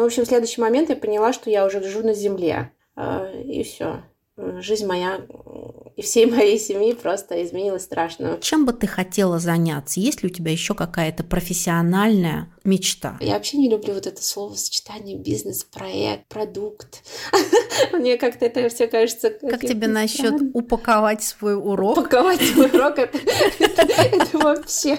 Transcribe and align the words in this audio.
Ну, 0.00 0.04
в 0.04 0.06
общем, 0.06 0.24
в 0.24 0.28
следующий 0.28 0.62
момент 0.62 0.88
я 0.88 0.96
поняла, 0.96 1.34
что 1.34 1.50
я 1.50 1.66
уже 1.66 1.78
лежу 1.78 2.02
на 2.02 2.14
земле. 2.14 2.72
А, 2.96 3.30
и 3.32 3.62
все. 3.62 4.02
Жизнь 4.60 4.86
моя 4.86 5.20
и 5.94 6.00
всей 6.00 6.24
моей 6.24 6.58
семьи 6.58 6.94
просто 6.94 7.44
изменилась 7.44 7.82
страшно. 7.82 8.38
Чем 8.40 8.64
бы 8.64 8.72
ты 8.72 8.86
хотела 8.86 9.38
заняться? 9.38 10.00
Есть 10.00 10.22
ли 10.22 10.30
у 10.30 10.32
тебя 10.32 10.52
еще 10.52 10.74
какая-то 10.74 11.22
профессиональная 11.22 12.50
мечта? 12.64 13.16
Я 13.20 13.34
вообще 13.34 13.58
не 13.58 13.68
люблю 13.68 13.94
вот 13.94 14.06
это 14.06 14.22
словосочетание 14.22 15.16
бизнес, 15.16 15.64
проект, 15.64 16.26
продукт. 16.28 17.02
Мне 17.92 18.16
как-то 18.16 18.46
это 18.46 18.68
все 18.68 18.86
кажется... 18.86 19.30
Как 19.30 19.60
тебе 19.60 19.88
насчет 19.88 20.34
упаковать 20.54 21.22
свой 21.22 21.56
урок? 21.56 21.98
Упаковать 21.98 22.40
свой 22.42 22.70
урок 22.70 22.98
это 22.98 24.38
вообще... 24.38 24.98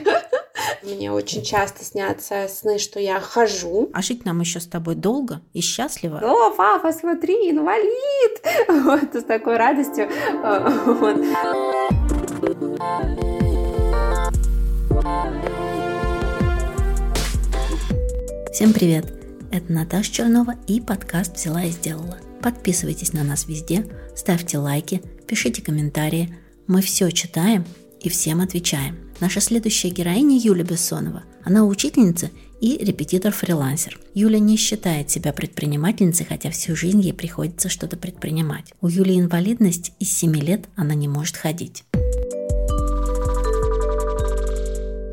Мне 0.83 1.11
очень 1.11 1.43
часто 1.43 1.83
снятся 1.83 2.47
сны, 2.47 2.77
что 2.77 2.99
я 2.99 3.19
хожу. 3.19 3.89
А 3.93 4.01
жить 4.01 4.25
нам 4.25 4.39
еще 4.41 4.59
с 4.59 4.67
тобой 4.67 4.95
долго 4.95 5.41
и 5.53 5.61
счастливо. 5.61 6.19
О, 6.23 6.51
папа, 6.51 6.91
смотри, 6.91 7.51
инвалид! 7.51 7.91
Вот, 8.81 9.13
с 9.13 9.23
такой 9.23 9.57
радостью. 9.57 10.09
Вот. 10.85 11.17
Всем 18.51 18.73
привет! 18.73 19.05
Это 19.51 19.71
Наташа 19.71 20.11
Чернова 20.11 20.55
и 20.67 20.81
подкаст 20.81 21.37
«Взяла 21.37 21.63
и 21.63 21.71
сделала». 21.71 22.17
Подписывайтесь 22.41 23.13
на 23.13 23.23
нас 23.23 23.47
везде, 23.47 23.85
ставьте 24.13 24.57
лайки, 24.57 25.01
пишите 25.25 25.61
комментарии. 25.61 26.35
Мы 26.67 26.81
все 26.81 27.09
читаем 27.11 27.63
и 28.01 28.09
всем 28.09 28.41
отвечаем. 28.41 28.97
Наша 29.21 29.39
следующая 29.39 29.89
героиня 29.89 30.37
Юля 30.37 30.65
Бессонова. 30.65 31.23
Она 31.45 31.65
учительница 31.65 32.29
и 32.59 32.77
репетитор-фрилансер. 32.77 33.97
Юля 34.13 34.39
не 34.39 34.57
считает 34.57 35.09
себя 35.09 35.31
предпринимательницей, 35.31 36.25
хотя 36.25 36.51
всю 36.51 36.75
жизнь 36.75 36.99
ей 36.99 37.13
приходится 37.13 37.69
что-то 37.69 37.95
предпринимать. 37.95 38.73
У 38.81 38.89
Юли 38.89 39.17
инвалидность, 39.17 39.93
и 39.99 40.03
с 40.03 40.17
7 40.17 40.35
лет 40.35 40.65
она 40.75 40.93
не 40.93 41.07
может 41.07 41.37
ходить. 41.37 41.85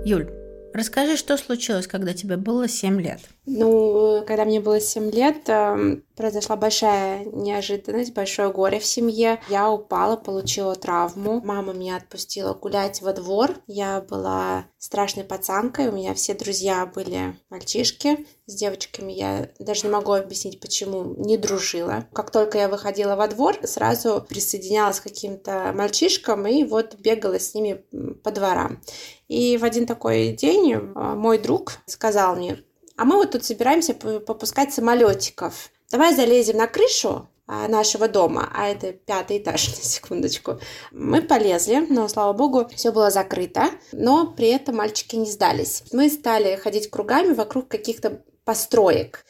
Юль, 0.05 0.29
расскажи, 0.75 1.17
что 1.17 1.37
случилось, 1.37 1.87
когда 1.87 2.15
тебе 2.15 2.37
было 2.37 2.69
7 2.69 3.01
лет? 3.01 3.21
Ну, 3.51 4.25
когда 4.27 4.45
мне 4.45 4.61
было 4.61 4.79
7 4.79 5.11
лет, 5.11 5.49
эм, 5.49 6.05
произошла 6.15 6.55
большая 6.57 7.25
неожиданность, 7.25 8.13
большое 8.13 8.53
горе 8.53 8.79
в 8.79 8.85
семье. 8.85 9.41
Я 9.49 9.71
упала, 9.71 10.17
получила 10.17 10.75
травму. 10.75 11.41
Мама 11.43 11.73
меня 11.73 11.97
отпустила 11.97 12.53
гулять 12.53 13.01
во 13.01 13.15
двор. 13.15 13.53
Я 13.67 14.03
была 14.03 14.67
страшной 14.77 15.25
пацанкой, 15.25 15.89
у 15.89 15.93
меня 15.93 16.13
все 16.13 16.35
друзья 16.35 16.85
были 16.85 17.37
мальчишки. 17.49 18.27
С 18.45 18.55
девочками 18.55 19.13
я 19.13 19.49
даже 19.59 19.87
не 19.87 19.93
могу 19.93 20.13
объяснить, 20.13 20.61
почему 20.61 21.15
не 21.17 21.39
дружила. 21.39 22.07
Как 22.13 22.31
только 22.31 22.59
я 22.59 22.69
выходила 22.69 23.17
во 23.17 23.29
двор, 23.29 23.57
сразу 23.65 24.27
присоединялась 24.29 25.01
к 25.01 25.05
каким-то 25.05 25.73
мальчишкам 25.75 26.47
и 26.47 26.65
вот 26.65 26.97
бегала 26.97 27.41
с 27.41 27.55
ними 27.55 27.83
по 28.23 28.31
дворам. 28.31 28.83
И 29.29 29.57
в 29.57 29.65
один 29.65 29.87
такой 29.87 30.33
день 30.33 30.73
э, 30.73 30.79
мой 30.79 31.39
друг 31.39 31.75
сказал 31.87 32.37
мне, 32.37 32.65
а 32.99 33.05
мы 33.05 33.17
вот 33.17 33.31
тут 33.31 33.45
собираемся 33.45 33.95
попускать 33.95 34.75
самолетиков. 34.75 35.71
Давай 35.91 36.15
залезем 36.15 36.57
на 36.57 36.67
крышу 36.67 37.29
а, 37.47 37.69
нашего 37.69 38.09
дома, 38.09 38.51
а 38.53 38.69
это 38.69 38.93
пятый 38.93 39.39
этаж, 39.39 39.69
на 39.77 39.83
секундочку. 39.83 40.59
Мы 40.91 41.23
полезли, 41.23 41.87
но, 41.89 42.09
слава 42.09 42.33
богу, 42.33 42.69
все 42.75 42.91
было 42.91 43.11
закрыто, 43.11 43.71
но 43.93 44.27
при 44.27 44.49
этом 44.49 44.77
мальчики 44.77 45.15
не 45.15 45.31
сдались. 45.31 45.85
Мы 45.93 46.11
стали 46.11 46.57
ходить 46.57 46.91
кругами 46.91 47.33
вокруг 47.33 47.69
каких-то 47.69 48.21
построек. 48.45 49.25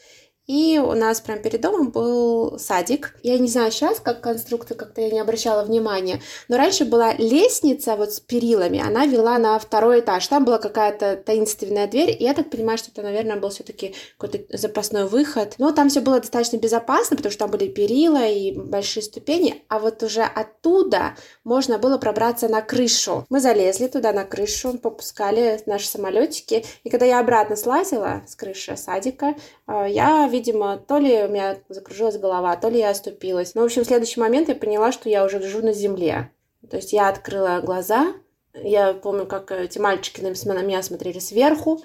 И 0.49 0.79
у 0.79 0.93
нас 0.93 1.21
прям 1.21 1.43
перед 1.43 1.61
домом 1.61 1.91
был 1.91 2.57
садик. 2.57 3.15
Я 3.21 3.37
не 3.37 3.47
знаю 3.47 3.71
сейчас, 3.71 3.99
как 3.99 4.21
конструкция, 4.21 4.75
как-то 4.75 4.99
я 4.99 5.11
не 5.11 5.19
обращала 5.19 5.63
внимания. 5.63 6.23
Но 6.47 6.57
раньше 6.57 6.85
была 6.85 7.13
лестница 7.13 7.95
вот 7.95 8.13
с 8.13 8.19
перилами, 8.19 8.79
она 8.79 9.05
вела 9.05 9.37
на 9.37 9.59
второй 9.59 9.99
этаж. 9.99 10.27
Там 10.27 10.45
была 10.45 10.57
какая-то 10.57 11.17
таинственная 11.17 11.85
дверь. 11.85 12.17
И 12.19 12.23
я 12.23 12.33
так 12.33 12.49
понимаю, 12.49 12.79
что 12.79 12.89
это, 12.89 13.03
наверное, 13.03 13.35
был 13.35 13.49
все-таки 13.49 13.93
какой-то 14.17 14.57
запасной 14.57 15.05
выход. 15.05 15.53
Но 15.59 15.71
там 15.71 15.89
все 15.89 16.01
было 16.01 16.19
достаточно 16.19 16.57
безопасно, 16.57 17.15
потому 17.15 17.31
что 17.31 17.41
там 17.41 17.51
были 17.51 17.67
перила 17.67 18.25
и 18.27 18.51
большие 18.51 19.03
ступени. 19.03 19.63
А 19.67 19.77
вот 19.77 20.01
уже 20.01 20.23
оттуда 20.23 21.15
можно 21.43 21.77
было 21.77 21.99
пробраться 21.99 22.47
на 22.47 22.63
крышу. 22.63 23.23
Мы 23.29 23.39
залезли 23.39 23.85
туда 23.85 24.13
на 24.13 24.25
крышу, 24.25 24.79
попускали 24.79 25.61
наши 25.67 25.85
самолетики. 25.85 26.65
И 26.83 26.89
когда 26.89 27.05
я 27.05 27.19
обратно 27.19 27.55
слазила 27.55 28.23
с 28.27 28.35
крыши 28.35 28.75
садика, 28.75 29.35
я 29.69 30.27
видимо, 30.27 30.77
то 30.77 30.97
ли 30.97 31.23
у 31.23 31.27
меня 31.27 31.57
закружилась 31.69 32.17
голова, 32.17 32.55
то 32.55 32.69
ли 32.69 32.79
я 32.79 32.89
оступилась. 32.89 33.55
Но, 33.55 33.61
в 33.61 33.65
общем, 33.65 33.83
в 33.83 33.87
следующий 33.87 34.19
момент 34.19 34.49
я 34.49 34.55
поняла, 34.55 34.91
что 34.91 35.09
я 35.09 35.23
уже 35.25 35.39
лежу 35.39 35.61
на 35.61 35.73
земле. 35.73 36.31
То 36.69 36.77
есть 36.77 36.93
я 36.93 37.09
открыла 37.09 37.61
глаза, 37.61 38.13
я 38.53 38.93
помню, 38.93 39.25
как 39.25 39.51
эти 39.51 39.79
мальчики 39.79 40.21
на 40.21 40.61
меня 40.61 40.81
смотрели 40.81 41.19
сверху, 41.19 41.81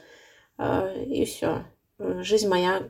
э, 0.59 1.05
и 1.05 1.25
все. 1.25 1.65
Жизнь 1.99 2.49
моя 2.49 2.83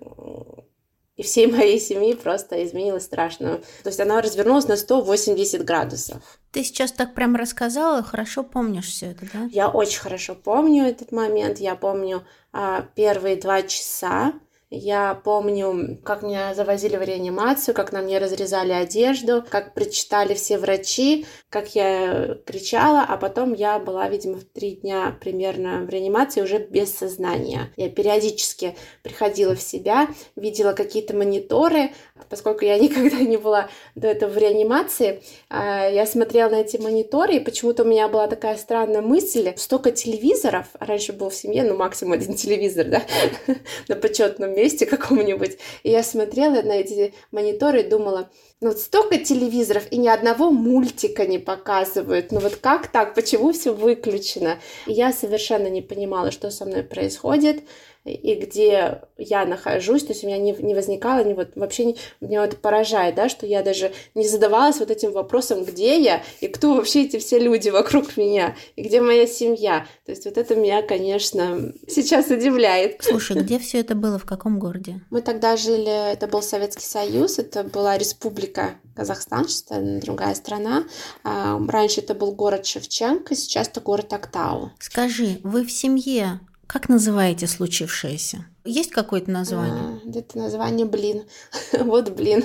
и 1.16 1.22
всей 1.22 1.46
моей 1.46 1.78
семьи 1.78 2.14
просто 2.14 2.64
изменилась 2.64 3.04
страшно. 3.04 3.58
То 3.82 3.88
есть 3.88 4.00
она 4.00 4.20
развернулась 4.20 4.66
на 4.66 4.76
180 4.76 5.64
градусов. 5.64 6.40
Ты 6.50 6.64
сейчас 6.64 6.92
так 6.92 7.14
прям 7.14 7.36
рассказала, 7.36 8.02
хорошо 8.02 8.42
помнишь 8.42 8.88
все 8.88 9.12
это, 9.12 9.26
да? 9.32 9.48
Я 9.52 9.68
очень 9.68 10.00
хорошо 10.00 10.34
помню 10.34 10.84
этот 10.84 11.12
момент. 11.12 11.58
Я 11.58 11.76
помню 11.76 12.24
а, 12.52 12.82
первые 12.96 13.36
два 13.36 13.62
часа, 13.62 14.32
я 14.70 15.14
помню, 15.14 15.98
как 16.02 16.22
меня 16.22 16.54
завозили 16.54 16.96
в 16.96 17.02
реанимацию, 17.02 17.74
как 17.74 17.92
на 17.92 18.02
мне 18.02 18.18
разрезали 18.18 18.72
одежду, 18.72 19.44
как 19.48 19.74
прочитали 19.74 20.34
все 20.34 20.58
врачи, 20.58 21.26
как 21.48 21.74
я 21.74 22.38
кричала, 22.46 23.04
а 23.06 23.16
потом 23.16 23.52
я 23.52 23.78
была, 23.78 24.08
видимо, 24.08 24.38
в 24.38 24.44
три 24.44 24.76
дня 24.76 25.16
примерно 25.20 25.84
в 25.84 25.88
реанимации 25.88 26.40
уже 26.40 26.58
без 26.58 26.94
сознания. 26.94 27.72
Я 27.76 27.88
периодически 27.88 28.76
приходила 29.02 29.54
в 29.54 29.60
себя, 29.60 30.08
видела 30.34 30.72
какие-то 30.72 31.14
мониторы, 31.14 31.92
поскольку 32.28 32.64
я 32.64 32.78
никогда 32.84 33.18
не 33.18 33.36
была 33.36 33.68
до 33.94 34.08
этого 34.08 34.30
в 34.30 34.38
реанимации, 34.38 35.22
а, 35.48 35.88
я 35.88 36.06
смотрела 36.06 36.50
на 36.50 36.60
эти 36.60 36.76
мониторы, 36.78 37.36
и 37.36 37.40
почему-то 37.40 37.82
у 37.82 37.86
меня 37.86 38.08
была 38.08 38.26
такая 38.26 38.56
странная 38.56 39.02
мысль, 39.02 39.52
столько 39.56 39.90
телевизоров, 39.92 40.66
раньше 40.80 41.12
был 41.12 41.30
в 41.30 41.34
семье, 41.34 41.62
ну, 41.64 41.76
максимум 41.76 42.14
один 42.14 42.34
телевизор, 42.34 42.86
да, 42.86 43.02
на 43.88 43.96
почетном 43.96 44.53
месте 44.54 44.86
каком-нибудь, 44.94 45.58
и 45.82 45.90
я 45.90 46.02
смотрела 46.02 46.62
на 46.62 46.72
эти 46.72 47.14
мониторы 47.30 47.82
и 47.82 47.88
думала, 47.88 48.30
ну 48.64 48.70
вот 48.70 48.78
столько 48.78 49.18
телевизоров 49.18 49.84
и 49.90 49.98
ни 49.98 50.08
одного 50.08 50.50
мультика 50.50 51.26
не 51.26 51.38
показывают. 51.38 52.32
Ну 52.32 52.40
вот 52.40 52.56
как 52.56 52.86
так? 52.86 53.14
Почему 53.14 53.52
все 53.52 53.74
выключено? 53.74 54.58
И 54.86 54.92
я 54.94 55.12
совершенно 55.12 55.66
не 55.66 55.82
понимала, 55.82 56.30
что 56.30 56.50
со 56.50 56.64
мной 56.64 56.82
происходит 56.82 57.62
и 58.04 58.34
где 58.34 59.00
я 59.16 59.46
нахожусь, 59.46 60.02
то 60.02 60.12
есть 60.12 60.24
у 60.24 60.26
меня 60.26 60.36
не, 60.36 60.52
не 60.52 60.74
возникало, 60.74 61.24
не 61.24 61.32
вот 61.32 61.52
вообще 61.54 61.86
не, 61.86 61.96
меня 62.20 62.44
это 62.44 62.56
поражает, 62.56 63.14
да, 63.14 63.30
что 63.30 63.46
я 63.46 63.62
даже 63.62 63.92
не 64.14 64.28
задавалась 64.28 64.78
вот 64.78 64.90
этим 64.90 65.12
вопросом, 65.12 65.64
где 65.64 65.98
я 66.00 66.22
и 66.40 66.48
кто 66.48 66.74
вообще 66.74 67.04
эти 67.04 67.18
все 67.18 67.38
люди 67.38 67.70
вокруг 67.70 68.16
меня, 68.18 68.56
и 68.76 68.82
где 68.82 69.00
моя 69.00 69.26
семья. 69.26 69.86
То 70.04 70.12
есть 70.12 70.26
вот 70.26 70.36
это 70.36 70.54
меня, 70.54 70.82
конечно, 70.82 71.72
сейчас 71.88 72.26
удивляет. 72.26 72.98
Слушай, 73.00 73.40
где 73.40 73.58
все 73.58 73.80
это 73.80 73.94
было, 73.94 74.18
в 74.18 74.26
каком 74.26 74.58
городе? 74.58 75.00
Мы 75.10 75.22
тогда 75.22 75.56
жили, 75.56 76.12
это 76.12 76.26
был 76.26 76.42
Советский 76.42 76.84
Союз, 76.84 77.38
это 77.38 77.64
была 77.64 77.96
республика 77.96 78.53
Казахстан, 78.94 79.48
что 79.48 79.74
это 79.74 80.00
другая 80.00 80.34
страна. 80.34 80.84
А, 81.22 81.60
раньше 81.68 82.00
это 82.00 82.14
был 82.14 82.32
город 82.32 82.66
Шевченко, 82.66 83.34
сейчас 83.34 83.68
это 83.68 83.80
город 83.80 84.12
Актау. 84.12 84.72
Скажи, 84.78 85.40
вы 85.42 85.64
в 85.64 85.72
семье 85.72 86.40
как 86.66 86.88
называете 86.88 87.46
случившееся? 87.46 88.46
Есть 88.64 88.90
какое-то 88.90 89.30
название? 89.30 90.00
А, 90.02 90.18
это 90.18 90.38
название 90.38 90.86
блин. 90.86 91.24
вот 91.72 92.08
блин. 92.10 92.44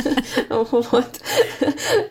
вот. 0.50 1.20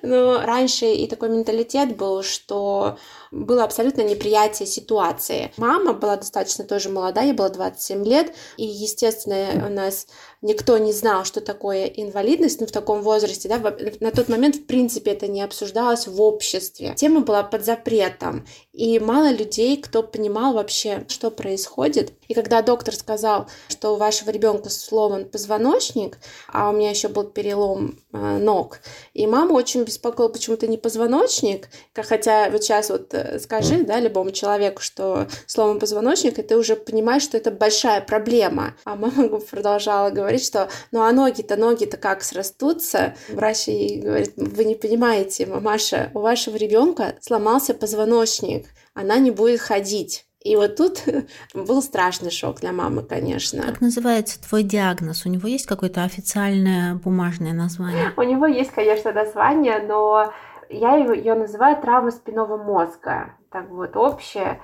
Ну, 0.02 0.40
раньше 0.40 0.88
и 0.88 1.08
такой 1.08 1.30
менталитет 1.30 1.96
был, 1.96 2.24
что 2.24 2.98
было 3.30 3.64
абсолютно 3.64 4.02
неприятие 4.02 4.66
ситуации. 4.66 5.54
Мама 5.58 5.94
была 5.94 6.18
достаточно 6.18 6.64
тоже 6.64 6.90
молодая, 6.90 7.28
ей 7.28 7.34
было 7.34 7.50
27 7.50 8.04
лет, 8.04 8.34
и, 8.58 8.66
естественно, 8.66 9.68
у 9.68 9.72
нас 9.72 10.08
никто 10.44 10.78
не 10.78 10.92
знал, 10.92 11.26
что 11.26 11.42
такое 11.42 11.86
инвалидность, 11.86 12.60
ну, 12.62 12.68
в 12.68 12.72
таком 12.72 13.02
возрасте, 13.02 13.50
да, 13.50 13.58
на 14.00 14.12
тот 14.12 14.30
момент, 14.30 14.58
в 14.58 14.66
принципе, 14.66 15.12
это 15.12 15.28
не 15.28 15.42
обсуждалось 15.42 16.06
в 16.06 16.22
обществе. 16.22 16.94
Тема 16.96 17.22
была 17.22 17.42
под 17.42 17.66
запретом, 17.66 18.46
и 18.74 19.00
мало 19.00 19.32
людей, 19.32 19.78
кто 19.78 20.04
понимал 20.04 20.54
вообще, 20.54 21.06
что 21.08 21.32
происходит. 21.32 22.14
И 22.28 22.34
когда 22.34 22.62
доктор 22.62 22.96
сказал, 22.96 23.48
что 23.70 23.94
у 23.94 23.98
вашего 23.98 24.30
ребенка 24.30 24.70
сломан 24.70 25.26
позвоночник, 25.26 26.18
а 26.52 26.70
у 26.70 26.74
меня 26.74 26.90
еще 26.90 27.08
был 27.08 27.24
перелом 27.24 28.00
э, 28.12 28.38
ног. 28.40 28.80
И 29.14 29.26
мама 29.28 29.54
очень 29.54 29.84
беспокоила 29.84 30.30
почему-то 30.30 30.68
не 30.68 30.78
позвоночник, 30.78 31.70
хотя 31.96 32.50
вот 32.50 32.64
сейчас 32.64 32.90
вот 32.90 33.14
э, 33.14 33.40
скажи, 33.40 33.84
да, 33.84 34.00
любому 34.00 34.32
человеку, 34.32 34.82
что 34.82 35.28
сломан 35.46 35.80
позвоночник, 35.80 36.40
и 36.40 36.42
ты 36.42 36.58
уже 36.58 36.76
понимаешь, 36.76 37.24
что 37.24 37.38
это 37.38 37.52
большая 37.52 38.02
проблема. 38.02 38.76
А 38.84 38.96
мама 38.96 39.40
продолжала 39.52 40.10
говорить, 40.10 40.33
что 40.38 40.70
ну 40.92 41.02
а 41.02 41.12
ноги-то, 41.12 41.56
ноги-то 41.56 41.98
как 41.98 42.24
срастутся? 42.24 43.16
Врач 43.30 43.68
ей 43.68 44.02
говорит, 44.02 44.34
вы 44.36 44.66
не 44.66 44.76
понимаете, 44.76 45.46
мамаша, 45.46 46.12
у 46.14 46.20
вашего 46.20 46.56
ребенка 46.56 47.16
сломался 47.22 47.74
позвоночник, 47.74 48.68
она 48.94 49.18
не 49.18 49.32
будет 49.32 49.60
ходить. 49.60 50.26
И 50.44 50.56
вот 50.56 50.76
тут 50.76 51.04
был 51.54 51.82
страшный 51.82 52.32
шок 52.32 52.60
для 52.60 52.72
мамы, 52.72 53.04
конечно. 53.04 53.64
Как 53.64 53.82
называется 53.82 54.42
твой 54.42 54.64
диагноз? 54.64 55.26
У 55.26 55.30
него 55.30 55.48
есть 55.48 55.66
какое-то 55.66 56.04
официальное 56.04 56.96
бумажное 56.96 57.54
название? 57.54 58.12
У 58.18 58.24
него 58.24 58.46
есть, 58.46 58.72
конечно, 58.72 59.12
название, 59.14 59.80
но 59.80 60.34
я 60.70 60.96
ее 60.96 61.36
называю 61.36 61.82
травма 61.82 62.12
спинного 62.12 62.58
мозга. 62.58 63.36
Так 63.52 63.70
вот, 63.70 63.96
общее 63.96 64.62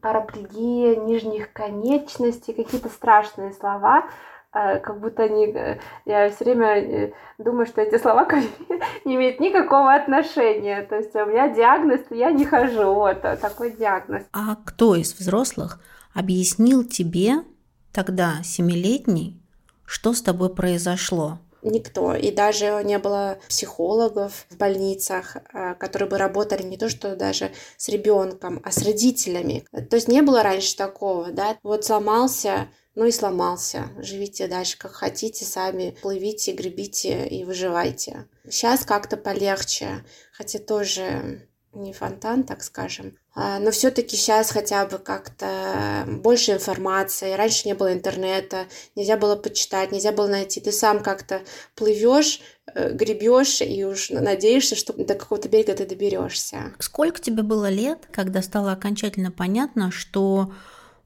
параплегия 0.00 0.96
нижних 0.96 1.52
конечностей, 1.52 2.52
какие-то 2.52 2.88
страшные 2.88 3.52
слова. 3.52 4.04
А, 4.52 4.78
как 4.78 5.00
будто 5.00 5.22
они... 5.22 5.46
Э, 5.46 5.78
я 6.04 6.30
все 6.30 6.44
время 6.44 6.66
э, 6.76 7.12
думаю, 7.38 7.66
что 7.66 7.80
эти 7.80 7.98
слова 7.98 8.24
ко 8.26 8.36
мне 8.36 8.48
не 9.06 9.16
имеют 9.16 9.40
никакого 9.40 9.94
отношения. 9.94 10.82
То 10.82 10.96
есть 10.96 11.14
у 11.14 11.24
меня 11.24 11.48
диагноз, 11.48 12.00
я 12.10 12.30
не 12.30 12.44
хожу. 12.44 12.94
Вот 12.94 13.22
такой 13.22 13.72
диагноз. 13.72 14.24
А 14.32 14.56
кто 14.64 14.94
из 14.94 15.14
взрослых 15.14 15.80
объяснил 16.14 16.84
тебе 16.84 17.44
тогда, 17.92 18.42
семилетний, 18.44 19.40
что 19.86 20.12
с 20.12 20.20
тобой 20.20 20.54
произошло? 20.54 21.38
Никто. 21.62 22.14
И 22.14 22.32
даже 22.32 22.82
не 22.84 22.98
было 22.98 23.38
психологов 23.48 24.46
в 24.50 24.56
больницах, 24.56 25.36
а, 25.52 25.74
которые 25.74 26.08
бы 26.08 26.18
работали 26.18 26.62
не 26.62 26.76
то 26.76 26.88
что 26.88 27.14
даже 27.14 27.52
с 27.76 27.88
ребенком, 27.88 28.60
а 28.64 28.72
с 28.72 28.78
родителями. 28.84 29.64
То 29.88 29.96
есть 29.96 30.08
не 30.08 30.22
было 30.22 30.42
раньше 30.42 30.76
такого, 30.76 31.30
да. 31.30 31.56
Вот 31.62 31.84
сломался 31.84 32.68
ну 32.94 33.06
и 33.06 33.12
сломался. 33.12 33.88
Живите 33.98 34.48
дальше 34.48 34.78
как 34.78 34.92
хотите, 34.92 35.44
сами 35.44 35.96
плывите, 36.02 36.52
гребите 36.52 37.26
и 37.26 37.44
выживайте. 37.44 38.26
Сейчас 38.48 38.84
как-то 38.84 39.16
полегче, 39.16 40.04
хотя 40.32 40.58
тоже 40.58 41.48
не 41.72 41.92
фонтан, 41.92 42.44
так 42.44 42.62
скажем. 42.62 43.16
А, 43.34 43.58
но 43.58 43.70
все-таки 43.70 44.14
сейчас 44.14 44.50
хотя 44.50 44.84
бы 44.84 44.98
как-то 44.98 46.04
больше 46.06 46.52
информации. 46.52 47.32
Раньше 47.32 47.66
не 47.66 47.74
было 47.74 47.94
интернета, 47.94 48.66
нельзя 48.94 49.16
было 49.16 49.36
почитать, 49.36 49.90
нельзя 49.90 50.12
было 50.12 50.26
найти. 50.26 50.60
Ты 50.60 50.70
сам 50.70 51.02
как-то 51.02 51.40
плывешь, 51.74 52.40
э, 52.74 52.92
гребешь 52.92 53.62
и 53.62 53.84
уж 53.84 54.10
надеешься, 54.10 54.76
что 54.76 54.92
до 54.92 55.14
какого-то 55.14 55.48
берега 55.48 55.74
ты 55.74 55.86
доберешься. 55.86 56.74
Сколько 56.78 57.22
тебе 57.22 57.42
было 57.42 57.70
лет, 57.70 58.06
когда 58.12 58.42
стало 58.42 58.72
окончательно 58.72 59.30
понятно, 59.30 59.90
что 59.90 60.52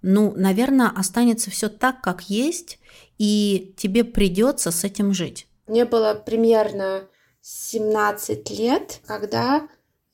ну, 0.09 0.33
наверное, 0.37 0.93
останется 0.95 1.51
все 1.51 1.69
так, 1.69 2.01
как 2.01 2.31
есть, 2.31 2.79
и 3.19 3.75
тебе 3.77 4.05
придется 4.05 4.71
с 4.71 4.85
этим 4.85 5.13
жить. 5.13 5.49
Мне 5.67 5.85
было 5.85 6.15
примерно 6.15 7.09
17 7.41 8.51
лет, 8.57 9.01
когда 9.05 9.67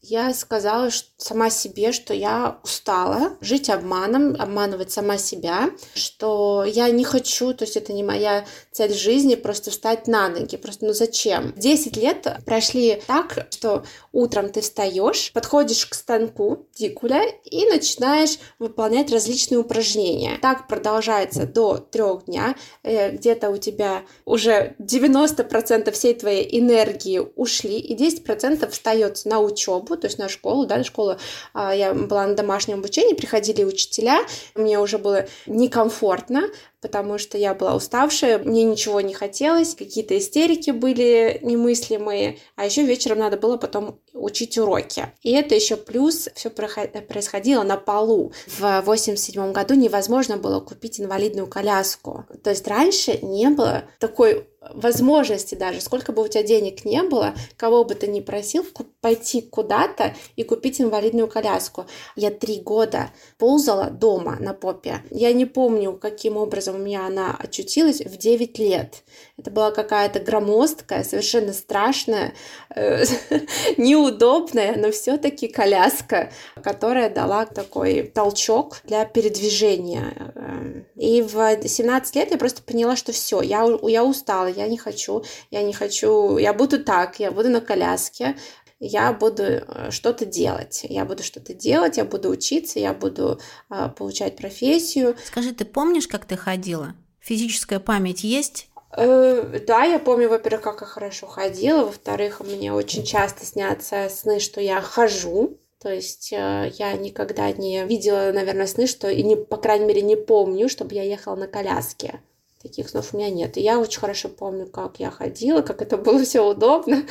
я 0.02 0.34
сказала 0.34 0.90
сама 1.16 1.48
себе, 1.48 1.92
что 1.92 2.12
я 2.12 2.58
устала 2.64 3.36
жить 3.40 3.70
обманом, 3.70 4.34
обманывать 4.36 4.90
сама 4.90 5.16
себя, 5.16 5.70
что 5.94 6.64
я 6.66 6.90
не 6.90 7.04
хочу, 7.04 7.54
то 7.54 7.64
есть 7.64 7.76
это 7.76 7.92
не 7.92 8.02
моя 8.02 8.44
цель 8.72 8.92
жизни, 8.92 9.36
просто 9.36 9.70
встать 9.70 10.08
на 10.08 10.28
ноги, 10.28 10.56
просто 10.56 10.86
ну 10.86 10.92
зачем? 10.92 11.54
Десять 11.56 11.96
лет 11.96 12.26
прошли 12.44 13.00
так, 13.06 13.46
что 13.50 13.84
утром 14.10 14.50
ты 14.50 14.60
встаешь, 14.60 15.32
подходишь 15.32 15.86
к 15.86 15.94
станку 15.94 16.66
дикуля 16.74 17.22
и 17.44 17.64
начинаешь 17.66 18.38
выполнять 18.58 19.12
различные 19.12 19.58
упражнения. 19.58 20.38
Так 20.42 20.66
продолжается 20.66 21.46
до 21.46 21.78
трех 21.78 22.24
дня, 22.24 22.56
э, 22.82 23.12
где-то 23.12 23.50
у 23.50 23.56
тебя 23.56 24.02
уже 24.24 24.74
90% 24.80 25.92
всей 25.92 26.14
твоей 26.14 26.58
энергии 26.58 27.20
ушли, 27.36 27.78
и 27.78 27.94
10% 27.94 28.68
встается 28.68 29.28
на 29.28 29.38
учебу, 29.40 29.91
то 29.96 30.06
есть 30.06 30.18
на 30.18 30.28
школу, 30.28 30.66
да, 30.66 30.82
школа, 30.84 31.18
а, 31.52 31.74
я 31.74 31.94
была 31.94 32.26
на 32.26 32.34
домашнем 32.34 32.78
обучении, 32.78 33.14
приходили 33.14 33.64
учителя, 33.64 34.20
мне 34.54 34.78
уже 34.78 34.98
было 34.98 35.26
некомфортно, 35.46 36.48
потому 36.82 37.16
что 37.16 37.38
я 37.38 37.54
была 37.54 37.76
уставшая, 37.76 38.38
мне 38.38 38.64
ничего 38.64 39.00
не 39.00 39.14
хотелось, 39.14 39.74
какие-то 39.74 40.18
истерики 40.18 40.72
были 40.72 41.38
немыслимые, 41.42 42.38
а 42.56 42.66
еще 42.66 42.82
вечером 42.82 43.20
надо 43.20 43.36
было 43.38 43.56
потом 43.56 44.00
учить 44.12 44.58
уроки. 44.58 45.06
И 45.22 45.32
это 45.32 45.54
еще 45.54 45.76
плюс 45.76 46.28
все 46.34 46.50
происходило 46.50 47.62
на 47.62 47.76
полу. 47.76 48.32
В 48.46 48.82
87 48.82 49.52
году 49.52 49.74
невозможно 49.74 50.36
было 50.36 50.60
купить 50.60 51.00
инвалидную 51.00 51.46
коляску. 51.46 52.26
То 52.42 52.50
есть 52.50 52.66
раньше 52.66 53.18
не 53.22 53.48
было 53.48 53.84
такой 54.00 54.48
возможности 54.70 55.54
даже, 55.54 55.80
сколько 55.80 56.12
бы 56.12 56.22
у 56.22 56.28
тебя 56.28 56.42
денег 56.42 56.84
не 56.84 57.02
было, 57.02 57.34
кого 57.56 57.84
бы 57.84 57.94
ты 57.94 58.06
ни 58.06 58.20
просил, 58.20 58.64
пойти 59.00 59.42
куда-то 59.42 60.14
и 60.36 60.44
купить 60.44 60.80
инвалидную 60.80 61.28
коляску. 61.28 61.86
Я 62.14 62.30
три 62.30 62.60
года 62.60 63.10
ползала 63.38 63.90
дома 63.90 64.36
на 64.38 64.54
попе. 64.54 65.02
Я 65.10 65.32
не 65.32 65.46
помню, 65.46 65.94
каким 65.94 66.36
образом 66.36 66.71
у 66.74 66.78
меня 66.78 67.06
она 67.06 67.36
очутилась 67.38 68.00
в 68.00 68.16
9 68.16 68.58
лет. 68.58 69.02
Это 69.38 69.50
была 69.50 69.70
какая-то 69.70 70.20
громоздкая, 70.20 71.04
совершенно 71.04 71.52
страшная, 71.52 72.34
э, 72.74 73.04
неудобная, 73.76 74.76
но 74.76 74.90
все-таки 74.90 75.48
коляска, 75.48 76.32
которая 76.62 77.10
дала 77.10 77.46
такой 77.46 78.02
толчок 78.02 78.80
для 78.84 79.04
передвижения. 79.04 80.32
Э, 80.34 80.82
и 80.96 81.22
в 81.22 81.68
17 81.68 82.16
лет 82.16 82.30
я 82.30 82.38
просто 82.38 82.62
поняла, 82.62 82.96
что 82.96 83.12
все, 83.12 83.40
я, 83.42 83.66
я 83.82 84.04
устала, 84.04 84.46
я 84.46 84.68
не 84.68 84.78
хочу, 84.78 85.24
я 85.50 85.62
не 85.62 85.72
хочу, 85.72 86.36
я 86.38 86.52
буду 86.52 86.82
так, 86.82 87.18
я 87.18 87.30
буду 87.30 87.48
на 87.48 87.60
коляске, 87.60 88.36
я 88.84 89.12
буду 89.12 89.44
э, 89.44 89.90
что-то 89.90 90.26
делать. 90.26 90.84
Я 90.88 91.04
буду 91.04 91.22
что-то 91.22 91.54
делать, 91.54 91.98
я 91.98 92.04
буду 92.04 92.30
учиться, 92.30 92.80
я 92.80 92.92
буду 92.92 93.38
э, 93.70 93.88
получать 93.96 94.36
профессию. 94.36 95.16
Скажи, 95.24 95.52
ты 95.52 95.64
помнишь, 95.64 96.08
как 96.08 96.24
ты 96.24 96.36
ходила? 96.36 96.94
Физическая 97.20 97.78
память 97.78 98.24
есть? 98.24 98.68
Э, 98.96 99.60
да, 99.64 99.84
я 99.84 100.00
помню, 100.00 100.28
во-первых, 100.28 100.62
как 100.62 100.80
я 100.80 100.86
хорошо 100.88 101.28
ходила, 101.28 101.84
во-вторых, 101.84 102.40
мне 102.40 102.72
очень 102.72 103.04
часто 103.04 103.46
снятся 103.46 104.08
сны, 104.10 104.40
что 104.40 104.60
я 104.60 104.80
хожу, 104.80 105.58
то 105.80 105.88
есть 105.88 106.32
э, 106.32 106.72
я 106.76 106.92
никогда 106.94 107.52
не 107.52 107.84
видела, 107.84 108.32
наверное, 108.32 108.66
сны, 108.66 108.88
что 108.88 109.08
и 109.08 109.22
не, 109.22 109.36
по 109.36 109.58
крайней 109.58 109.86
мере, 109.86 110.02
не 110.02 110.16
помню, 110.16 110.68
чтобы 110.68 110.96
я 110.96 111.04
ехала 111.04 111.36
на 111.36 111.46
коляске. 111.46 112.20
Таких 112.62 112.88
снов 112.88 113.12
у 113.12 113.16
меня 113.16 113.28
нет. 113.28 113.56
И 113.56 113.60
я 113.60 113.80
очень 113.80 113.98
хорошо 113.98 114.28
помню, 114.28 114.66
как 114.66 115.00
я 115.00 115.10
ходила, 115.10 115.62
как 115.62 115.82
это 115.82 115.96
было 115.96 116.22
все 116.22 116.48
удобно, 116.48 117.02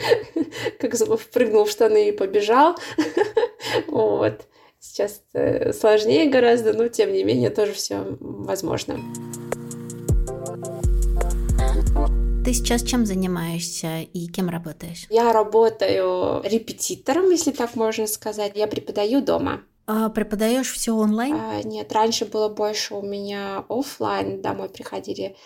как 0.78 0.94
впрыгнул 0.94 1.64
в 1.64 1.70
штаны 1.70 2.08
и 2.08 2.12
побежал. 2.12 2.76
Вот. 3.88 4.42
Сейчас 4.78 5.22
э, 5.32 5.72
сложнее 5.72 6.28
гораздо, 6.28 6.74
но 6.74 6.88
тем 6.88 7.12
не 7.12 7.24
менее 7.24 7.50
тоже 7.50 7.72
все 7.72 8.16
возможно. 8.20 9.00
Ты 12.44 12.52
сейчас 12.52 12.82
чем 12.82 13.06
занимаешься 13.06 14.02
и 14.02 14.28
кем 14.28 14.50
работаешь? 14.50 15.06
Я 15.08 15.32
работаю 15.32 16.42
репетитором, 16.44 17.30
если 17.30 17.52
так 17.52 17.74
можно 17.74 18.06
сказать. 18.06 18.52
Я 18.54 18.66
преподаю 18.66 19.22
дома. 19.22 19.62
А 19.86 20.08
преподаешь 20.08 20.72
все 20.72 20.92
онлайн? 20.92 21.34
А, 21.34 21.62
нет, 21.62 21.92
раньше 21.92 22.24
было 22.24 22.48
больше 22.48 22.94
у 22.94 23.02
меня 23.02 23.64
офлайн, 23.68 24.40
домой 24.40 24.68
приходили 24.68 25.36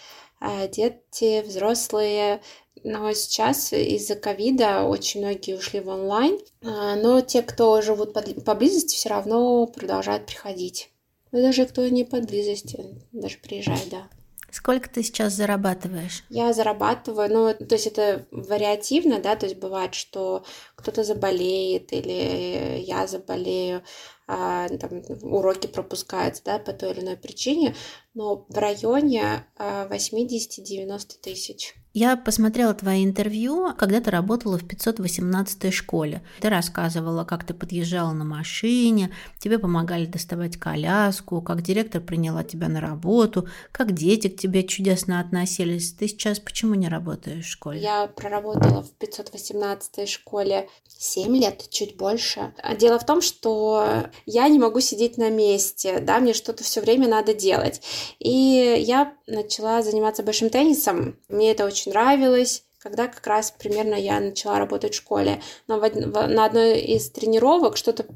а, 0.40 0.68
дети, 0.68 1.42
взрослые, 1.42 2.40
но 2.85 3.12
сейчас 3.12 3.73
из-за 3.73 4.14
ковида 4.14 4.85
очень 4.85 5.21
многие 5.21 5.57
ушли 5.57 5.80
в 5.80 5.88
онлайн, 5.88 6.38
а, 6.62 6.95
но 6.97 7.21
те, 7.21 7.42
кто 7.42 7.83
живут 7.83 8.12
поблизости, 8.12 8.95
все 8.95 9.09
равно 9.09 9.66
продолжают 9.66 10.26
приходить. 10.26 10.90
Ну, 11.33 11.42
даже 11.42 11.66
кто 11.66 11.87
не 11.88 12.04
поблизости, 12.04 12.78
даже 13.12 13.38
приезжает, 13.38 13.88
да. 13.90 14.09
Сколько 14.50 14.88
ты 14.88 15.02
сейчас 15.02 15.35
зарабатываешь? 15.35 16.25
Я 16.30 16.54
зарабатываю, 16.54 17.30
ну, 17.30 17.66
то 17.66 17.75
есть 17.75 17.87
это 17.87 18.26
вариативно, 18.30 19.21
да, 19.21 19.37
то 19.37 19.45
есть 19.45 19.59
бывает, 19.59 19.95
что 19.95 20.42
кто-то 20.75 21.04
заболеет 21.04 21.92
или 21.92 22.80
я 22.80 23.07
заболею, 23.07 23.83
там, 24.28 25.02
уроки 25.23 25.66
пропускаются, 25.66 26.44
да, 26.44 26.58
по 26.58 26.73
той 26.73 26.92
или 26.92 27.00
иной 27.00 27.16
причине, 27.16 27.75
но 28.19 28.45
в 28.49 28.59
районе 28.59 29.47
80-90 29.59 30.91
а, 30.91 30.99
тысяч. 31.23 31.77
Я 31.95 32.17
посмотрела 32.17 32.75
твои 32.75 33.05
интервью, 33.05 33.75
когда 33.77 34.01
ты 34.01 34.11
работала 34.11 34.59
в 34.59 34.67
518 34.67 35.73
школе. 35.73 36.23
Ты 36.41 36.49
рассказывала, 36.49 37.25
как 37.25 37.45
ты 37.45 37.55
подъезжала 37.55 38.13
на 38.13 38.25
машине, 38.25 39.13
тебе 39.39 39.59
помогали 39.59 40.07
доставать 40.07 40.57
коляску, 40.59 41.41
как 41.43 41.63
директор 41.63 42.01
приняла 42.01 42.45
тебя 42.45 42.69
на 42.69 42.81
работу, 42.81 43.49
как 43.73 43.93
дети 43.93 44.29
к 44.29 44.37
тебе 44.37 44.65
чудесно 44.65 45.19
относились. 45.19 45.93
Ты 45.93 46.09
сейчас 46.09 46.41
почему 46.41 46.75
не 46.75 46.89
работаешь 46.89 47.47
в 47.47 47.51
школе? 47.51 47.81
Я 47.81 48.07
проработала 48.07 48.83
в 48.83 48.91
518 48.93 50.09
школе 50.09 50.69
7 50.99 51.37
лет, 51.37 51.69
чуть 51.71 51.97
больше. 51.97 52.53
Дело 52.79 52.99
в 52.99 53.07
том, 53.07 53.23
что 53.23 54.09
я 54.27 54.49
не 54.49 54.59
могу 54.59 54.81
сидеть 54.81 55.17
на 55.17 55.31
месте, 55.31 56.01
да, 56.01 56.21
мне 56.21 56.35
что-то 56.35 56.63
все 56.65 56.81
время 56.81 57.09
надо 57.09 57.35
делать. 57.35 57.81
И 58.19 58.31
я 58.79 59.15
начала 59.27 59.83
заниматься 59.83 60.23
большим 60.23 60.50
теннисом. 60.50 61.19
Мне 61.29 61.50
это 61.53 61.65
очень 61.65 61.93
нравилось 61.93 62.65
когда 62.81 63.09
как 63.09 63.27
раз 63.27 63.50
примерно 63.50 63.95
я 63.95 64.21
начала 64.21 64.59
работать 64.59 64.95
в 64.95 64.97
школе. 64.97 65.43
Но 65.67 65.79
в, 65.79 65.83
в, 65.83 66.27
на 66.29 66.45
одной 66.45 66.81
из 66.81 67.11
тренировок 67.11 67.77
что-то 67.77 68.07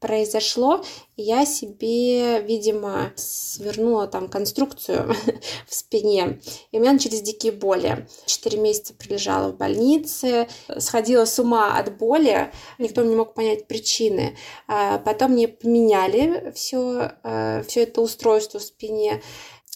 произошло, 0.00 0.84
я 1.16 1.46
себе, 1.46 2.40
видимо, 2.42 3.12
свернула 3.16 4.06
там 4.06 4.28
конструкцию 4.28 5.14
в 5.66 5.74
спине, 5.74 6.40
и 6.70 6.78
у 6.78 6.80
меня 6.80 6.92
начались 6.92 7.22
дикие 7.22 7.52
боли. 7.52 8.06
Четыре 8.26 8.58
месяца 8.58 8.94
прилежала 8.94 9.52
в 9.52 9.56
больнице, 9.56 10.48
сходила 10.78 11.24
с 11.24 11.38
ума 11.38 11.78
от 11.78 11.96
боли, 11.96 12.52
никто 12.78 13.02
не 13.02 13.14
мог 13.14 13.34
понять 13.34 13.66
причины. 13.66 14.36
А 14.68 14.98
потом 14.98 15.32
мне 15.32 15.48
поменяли 15.48 16.52
все, 16.54 17.12
э, 17.22 17.62
все 17.66 17.84
это 17.84 18.00
устройство 18.00 18.60
в 18.60 18.62
спине, 18.62 19.22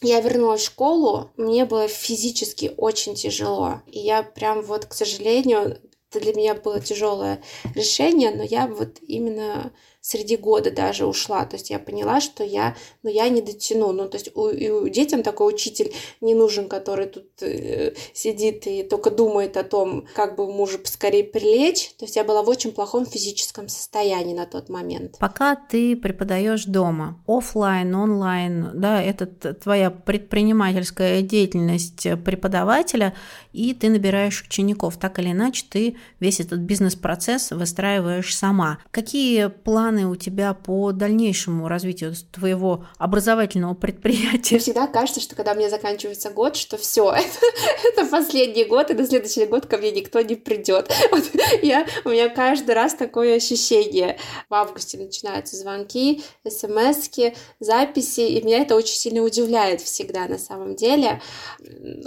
я 0.03 0.21
вернулась 0.21 0.63
в 0.63 0.67
школу, 0.67 1.31
мне 1.37 1.67
было 1.67 1.87
физически 1.87 2.73
очень 2.77 3.15
тяжело. 3.15 3.83
И 3.87 3.99
я 3.99 4.23
прям 4.23 4.63
вот, 4.63 4.87
к 4.87 4.95
сожалению, 4.95 5.79
это 6.11 6.21
для 6.21 6.35
меня 6.35 6.55
было 6.55 6.81
тяжелое 6.81 7.43
решение, 7.75 8.31
но 8.31 8.43
я 8.43 8.67
вот 8.67 8.99
именно 9.03 9.73
среди 10.01 10.37
года 10.37 10.71
даже 10.71 11.07
ушла. 11.07 11.45
То 11.45 11.57
есть 11.57 11.71
я 11.71 11.79
поняла, 11.79 12.21
что 12.21 12.43
я, 12.43 12.77
ну, 13.03 13.11
я 13.11 13.29
не 13.29 13.43
дотяну. 13.43 13.93
Ну, 13.93 14.09
то 14.09 14.17
есть 14.17 14.31
у, 14.35 14.49
и 14.49 14.71
у 14.71 14.89
детям 14.89 15.23
такой 15.23 15.53
учитель 15.53 15.93
не 16.21 16.35
нужен, 16.35 16.69
который 16.69 17.07
тут 17.07 17.27
э, 17.43 17.95
сидит 18.15 18.67
и 18.67 18.83
только 18.83 19.11
думает 19.11 19.57
о 19.57 19.65
том, 19.65 20.07
как 20.15 20.37
бы 20.37 20.51
мужа 20.51 20.79
поскорее 20.79 21.25
прилечь. 21.25 21.93
То 21.99 22.05
есть 22.05 22.17
я 22.17 22.25
была 22.25 22.43
в 22.43 22.49
очень 22.49 22.73
плохом 22.73 23.05
физическом 23.05 23.69
состоянии 23.69 24.35
на 24.35 24.47
тот 24.47 24.69
момент. 24.69 25.19
Пока 25.19 25.55
ты 25.57 25.97
преподаешь 25.97 26.65
дома, 26.65 27.23
офлайн, 27.27 27.95
онлайн, 27.95 28.71
да, 28.75 29.03
это 29.03 29.27
твоя 29.27 29.91
предпринимательская 29.91 31.23
деятельность 31.23 32.07
преподавателя, 32.25 33.15
и 33.53 33.75
ты 33.75 33.91
набираешь 33.91 34.43
учеников. 34.43 34.97
Так 34.99 35.19
или 35.19 35.33
иначе, 35.33 35.65
ты 35.69 35.97
весь 36.21 36.41
этот 36.41 36.61
бизнес-процесс 36.61 37.51
выстраиваешь 37.51 38.37
сама. 38.37 38.79
Какие 38.91 39.49
планы 39.49 39.90
планы 39.91 40.07
у 40.07 40.17
тебя 40.17 40.55
по 40.55 40.93
дальнейшему 40.93 41.69
развитию 41.69 42.15
твоего 42.33 42.87
образовательного 42.99 43.75
предприятия? 43.75 44.55
Мне 44.55 44.61
всегда 44.61 44.87
кажется, 44.87 45.21
что 45.21 45.35
когда 45.35 45.55
мне 45.55 45.69
заканчивается 45.69 46.31
год, 46.31 46.57
что 46.57 46.77
все, 46.77 47.11
это, 47.13 47.47
это 47.85 48.07
последний 48.07 48.65
год, 48.65 48.91
и 48.91 48.95
на 48.95 49.07
следующий 49.07 49.47
год 49.47 49.67
ко 49.67 49.79
мне 49.79 49.91
никто 49.91 50.21
не 50.21 50.37
придет. 50.37 50.91
Вот 51.11 51.25
я, 51.63 51.87
у 52.05 52.11
меня 52.11 52.29
каждый 52.29 52.75
раз 52.75 52.95
такое 52.95 53.37
ощущение. 53.37 54.17
В 54.49 54.55
августе 54.55 54.97
начинаются 54.97 55.57
звонки, 55.57 56.23
смс 56.49 57.11
записи, 57.59 58.21
и 58.21 58.43
меня 58.43 58.59
это 58.59 58.77
очень 58.77 58.95
сильно 58.95 59.23
удивляет 59.23 59.81
всегда 59.81 60.29
на 60.29 60.39
самом 60.39 60.77
деле. 60.77 61.21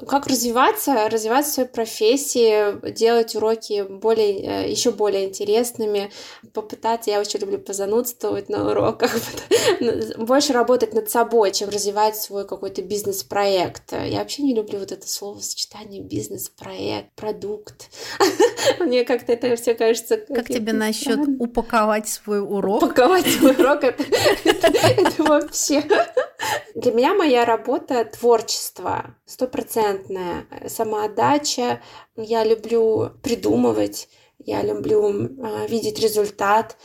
Как 0.08 0.28
развиваться? 0.28 1.10
Развиваться 1.10 1.52
в 1.52 1.54
своей 1.54 1.70
профессии, 1.70 2.92
делать 2.92 3.36
уроки 3.36 3.84
более, 3.84 4.66
э, 4.66 4.72
еще 4.72 4.92
более 4.92 5.26
интересными, 5.26 6.12
попытаться, 6.54 7.12
я 7.12 7.20
очень 7.20 7.40
люблю 7.42 7.60
позанудствовать 7.74 8.50
на 8.50 8.70
уроках, 8.70 9.12
больше 10.18 10.54
работать 10.54 10.94
над 10.94 11.10
собой, 11.10 11.52
чем 11.52 11.70
развивать 11.70 12.16
свой 12.16 12.46
какой-то 12.46 12.84
бизнес-проект. 12.84 13.94
Я 13.94 14.20
вообще 14.20 14.44
не 14.44 14.54
люблю 14.54 14.78
вот 14.78 14.92
это 14.92 15.08
словосочетание 15.08 16.04
бизнес-проект, 16.04 17.12
продукт. 17.16 17.90
Мне 18.80 19.06
как-то 19.06 19.34
это 19.34 19.56
все 19.56 19.74
кажется... 19.74 20.18
Как 20.18 20.50
тебе 20.50 20.72
насчет 20.72 21.18
упаковать 21.40 22.08
свой 22.08 22.42
урок? 22.42 22.84
Упаковать 22.84 23.26
свой 23.26 23.56
урок 23.60 23.84
это 23.84 25.24
вообще... 25.24 25.84
Для 26.76 26.92
меня 26.92 27.16
моя 27.16 27.44
работа 27.44 28.06
творчество, 28.06 29.16
стопроцентная 29.26 30.46
самоотдача. 30.68 31.82
Я 32.16 32.44
люблю 32.44 33.14
придумывать, 33.24 34.10
я 34.46 34.62
люблю 34.62 35.10
э, 35.10 35.68
видеть 35.68 36.00
результат, 36.00 36.78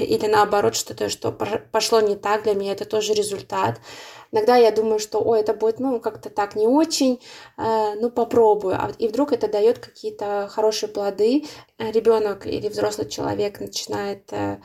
или 0.00 0.26
наоборот 0.26 0.74
что-то, 0.74 1.08
что 1.08 1.32
пошло 1.32 2.00
не 2.00 2.16
так, 2.16 2.44
для 2.44 2.54
меня 2.54 2.72
это 2.72 2.84
тоже 2.84 3.14
результат. 3.14 3.80
Иногда 4.32 4.56
я 4.56 4.72
думаю, 4.72 4.98
что, 4.98 5.20
ой, 5.20 5.40
это 5.40 5.54
будет, 5.54 5.78
ну, 5.78 6.00
как-то 6.00 6.28
так 6.28 6.56
не 6.56 6.66
очень, 6.66 7.20
э, 7.56 7.94
ну, 8.00 8.10
попробую. 8.10 8.74
А 8.74 8.90
и 8.98 9.06
вдруг 9.08 9.32
это 9.32 9.46
дает 9.48 9.78
какие-то 9.78 10.48
хорошие 10.50 10.90
плоды. 10.90 11.44
Ребенок 11.78 12.46
или 12.46 12.68
взрослый 12.68 13.08
человек 13.08 13.60
начинает 13.60 14.32
э, 14.32 14.58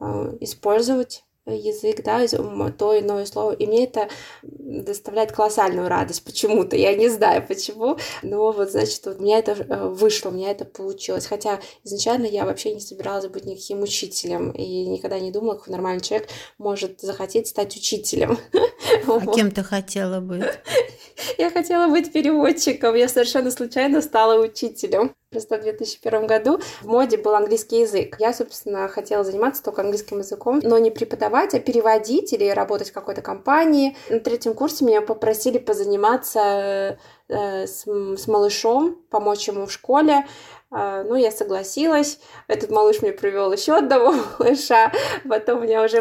э, 0.00 0.36
использовать 0.40 1.25
язык, 1.46 2.02
да, 2.02 2.26
то 2.26 2.98
иное 2.98 3.24
слово. 3.26 3.52
И 3.52 3.66
мне 3.66 3.84
это 3.84 4.08
доставляет 4.42 5.32
колоссальную 5.32 5.88
радость 5.88 6.24
почему-то. 6.24 6.76
Я 6.76 6.94
не 6.94 7.08
знаю 7.08 7.44
почему, 7.46 7.98
но 8.22 8.52
вот, 8.52 8.70
значит, 8.70 9.04
вот 9.06 9.20
у 9.20 9.22
меня 9.22 9.38
это 9.38 9.52
э, 9.52 9.88
вышло, 9.88 10.30
у 10.30 10.32
меня 10.32 10.50
это 10.50 10.64
получилось. 10.64 11.26
Хотя 11.26 11.60
изначально 11.84 12.26
я 12.26 12.44
вообще 12.44 12.74
не 12.74 12.80
собиралась 12.80 13.26
быть 13.26 13.44
никаким 13.44 13.82
учителем 13.82 14.50
и 14.50 14.86
никогда 14.86 15.18
не 15.20 15.30
думала, 15.30 15.54
как 15.54 15.68
нормальный 15.68 16.00
человек 16.00 16.28
может 16.58 17.00
захотеть 17.00 17.48
стать 17.48 17.76
учителем. 17.76 18.38
А 19.08 19.26
кем 19.34 19.50
ты 19.50 19.62
хотела 19.62 20.20
быть? 20.20 20.44
Я 21.38 21.50
хотела 21.50 21.88
быть 21.88 22.12
переводчиком. 22.12 22.94
Я 22.94 23.08
совершенно 23.08 23.50
случайно 23.50 24.02
стала 24.02 24.40
учителем. 24.40 25.14
Просто 25.36 25.58
в 25.58 25.62
2001 25.62 26.26
году 26.26 26.60
в 26.80 26.86
моде 26.86 27.18
был 27.18 27.34
английский 27.34 27.80
язык. 27.80 28.16
Я, 28.18 28.32
собственно, 28.32 28.88
хотела 28.88 29.22
заниматься 29.22 29.62
только 29.62 29.82
английским 29.82 30.20
языком, 30.20 30.60
но 30.62 30.78
не 30.78 30.90
преподавать, 30.90 31.52
а 31.52 31.60
переводить 31.60 32.32
или 32.32 32.48
работать 32.48 32.88
в 32.88 32.94
какой-то 32.94 33.20
компании. 33.20 33.94
На 34.08 34.20
третьем 34.20 34.54
курсе 34.54 34.86
меня 34.86 35.02
попросили 35.02 35.58
позаниматься 35.58 36.98
э, 37.28 37.66
с, 37.66 37.84
с 37.86 38.26
малышом, 38.26 38.96
помочь 39.10 39.46
ему 39.46 39.66
в 39.66 39.72
школе. 39.72 40.24
А, 40.70 41.04
ну, 41.04 41.16
я 41.16 41.30
согласилась. 41.30 42.18
Этот 42.48 42.70
малыш 42.70 43.02
мне 43.02 43.12
привел 43.12 43.52
еще 43.52 43.74
одного 43.76 44.14
малыша. 44.38 44.90
Потом 45.28 45.58
у 45.58 45.62
меня 45.64 45.82
уже, 45.82 46.00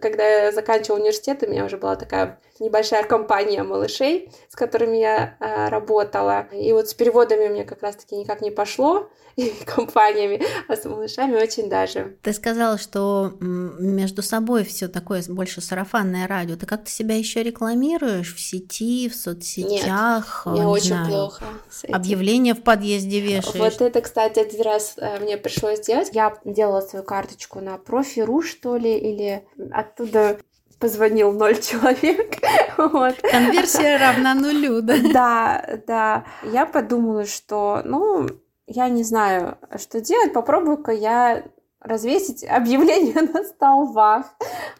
когда 0.00 0.24
я 0.24 0.52
заканчивала 0.52 1.00
университет, 1.00 1.42
у 1.42 1.50
меня 1.50 1.64
уже 1.64 1.78
была 1.78 1.96
такая 1.96 2.40
небольшая 2.60 3.04
компания 3.04 3.62
малышей, 3.62 4.30
с 4.48 4.56
которыми 4.56 4.96
я 4.96 5.36
а, 5.40 5.70
работала. 5.70 6.48
И 6.52 6.72
вот 6.72 6.88
с 6.88 6.94
переводами 6.94 7.48
у 7.48 7.52
меня 7.52 7.64
как 7.64 7.82
раз-таки 7.82 8.16
никак 8.16 8.40
не 8.40 8.50
пошло 8.50 9.08
и 9.36 9.52
компаниями, 9.66 10.42
а 10.66 10.76
с 10.76 10.84
малышами 10.84 11.36
очень 11.36 11.68
даже. 11.68 12.16
Ты 12.22 12.32
сказала, 12.32 12.76
что 12.78 13.32
между 13.40 14.22
собой 14.22 14.64
все 14.64 14.88
такое 14.88 15.22
больше 15.28 15.60
сарафанное 15.60 16.26
радио. 16.26 16.56
Ты 16.56 16.66
как-то 16.66 16.90
себя 16.90 17.16
еще 17.16 17.42
рекламируешь 17.42 18.34
в 18.34 18.40
сети, 18.40 19.08
в 19.08 19.14
соцсетях? 19.14 20.42
Нет, 20.46 20.54
мне 20.56 20.66
очень 20.66 20.86
знаю, 20.88 21.08
плохо. 21.08 21.44
Объявления 21.90 22.54
в 22.54 22.62
подъезде 22.62 23.20
вешаешь. 23.20 23.54
Вот 23.54 23.80
это, 23.80 24.00
кстати, 24.00 24.40
один 24.40 24.62
раз 24.62 24.94
э, 24.96 25.20
мне 25.20 25.36
пришлось 25.36 25.78
сделать. 25.78 26.10
Я 26.12 26.36
делала 26.44 26.80
свою 26.80 27.04
карточку 27.04 27.60
на 27.60 27.78
профи.ру, 27.78 28.42
что 28.42 28.76
ли, 28.76 28.98
или 28.98 29.46
оттуда 29.70 30.38
позвонил 30.78 31.32
ноль 31.32 31.58
человек. 31.60 32.36
вот. 32.76 33.16
Конверсия 33.20 33.98
равна 33.98 34.34
нулю, 34.34 34.82
да? 34.82 34.94
Да, 35.12 35.78
да. 35.86 36.24
Я 36.42 36.66
подумала, 36.66 37.26
что, 37.26 37.82
ну, 37.84 38.26
я 38.66 38.88
не 38.88 39.02
знаю, 39.02 39.58
что 39.76 40.00
делать, 40.00 40.32
попробую-ка 40.32 40.92
я 40.92 41.44
развесить 41.80 42.44
объявление 42.44 43.22
на 43.32 43.44
столбах. 43.44 44.26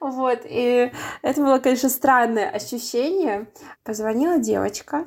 Вот, 0.01 0.41
и 0.45 0.93
это 1.23 1.41
было, 1.41 1.59
конечно, 1.59 1.89
странное 1.89 2.51
ощущение. 2.51 3.49
Позвонила 3.85 4.39
девочка, 4.39 5.07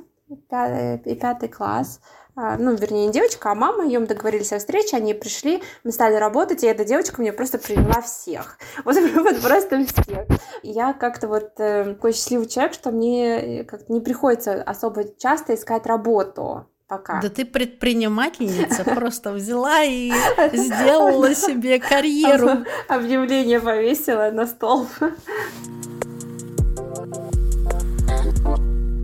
пятый, 0.50 1.16
пятый 1.16 1.50
класс, 1.50 2.02
ну, 2.36 2.74
вернее, 2.76 3.08
не 3.08 3.12
девочка, 3.12 3.52
а 3.52 3.56
мама, 3.56 3.86
ее 3.86 4.00
мы 4.00 4.08
договорились 4.08 4.54
о 4.54 4.60
встрече, 4.60 4.98
они 4.98 5.14
пришли, 5.14 5.62
мы 5.84 5.92
стали 5.92 6.16
работать, 6.16 6.64
и 6.64 6.68
эта 6.68 6.86
девочка 6.86 7.22
мне 7.22 7.34
просто 7.34 7.58
привела 7.58 8.02
всех. 8.02 8.58
Вот, 8.86 8.96
вот 9.16 9.42
просто 9.42 9.86
всех. 9.86 10.26
Я 10.64 10.94
как-то 10.94 11.28
вот 11.28 11.52
э, 11.58 11.94
такой 11.94 12.14
счастливый 12.14 12.48
человек, 12.48 12.74
что 12.74 12.92
мне 12.92 13.60
э, 13.60 13.64
как-то 13.64 13.92
не 13.92 14.00
приходится 14.00 14.62
особо 14.64 15.04
часто 15.18 15.56
искать 15.56 15.86
работу 15.86 16.68
пока. 16.88 17.22
Да 17.22 17.30
ты 17.30 17.46
предпринимательница, 17.46 18.84
просто 18.96 19.32
взяла 19.32 19.84
и 19.84 20.12
сделала 20.54 21.34
себе 21.34 21.80
карьеру. 21.80 22.66
Объявление 22.88 23.60
повесила 23.60 24.30
на 24.32 24.46
стол. 24.46 24.88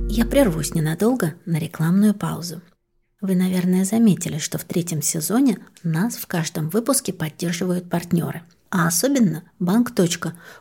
Я 0.09 0.25
прервусь 0.25 0.73
ненадолго 0.73 1.35
на 1.45 1.59
рекламную 1.59 2.13
паузу. 2.13 2.61
Вы, 3.27 3.35
наверное, 3.35 3.83
заметили, 3.83 4.37
что 4.37 4.57
в 4.57 4.63
третьем 4.63 5.01
сезоне 5.01 5.57
нас 5.83 6.15
в 6.15 6.27
каждом 6.27 6.69
выпуске 6.69 7.11
поддерживают 7.11 7.89
партнеры. 7.89 8.41
А 8.69 8.87
особенно 8.87 9.43
Банк. 9.59 9.91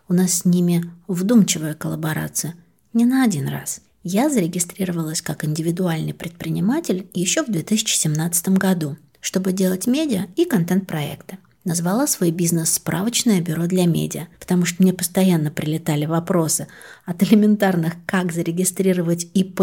У 0.08 0.12
нас 0.12 0.32
с 0.32 0.44
ними 0.44 0.82
вдумчивая 1.06 1.74
коллаборация. 1.74 2.56
Не 2.92 3.04
на 3.04 3.22
один 3.22 3.46
раз. 3.46 3.82
Я 4.02 4.28
зарегистрировалась 4.28 5.22
как 5.22 5.44
индивидуальный 5.44 6.12
предприниматель 6.12 7.08
еще 7.14 7.44
в 7.44 7.52
2017 7.52 8.48
году, 8.48 8.96
чтобы 9.20 9.52
делать 9.52 9.86
медиа 9.86 10.26
и 10.34 10.44
контент-проекты. 10.44 11.38
Назвала 11.62 12.08
свой 12.08 12.32
бизнес 12.32 12.72
«Справочное 12.72 13.40
бюро 13.40 13.66
для 13.66 13.86
медиа», 13.86 14.26
потому 14.40 14.64
что 14.64 14.82
мне 14.82 14.92
постоянно 14.92 15.52
прилетали 15.52 16.04
вопросы 16.04 16.66
от 17.04 17.22
элементарных 17.22 17.92
«как 18.06 18.32
зарегистрировать 18.32 19.28
ИП» 19.34 19.60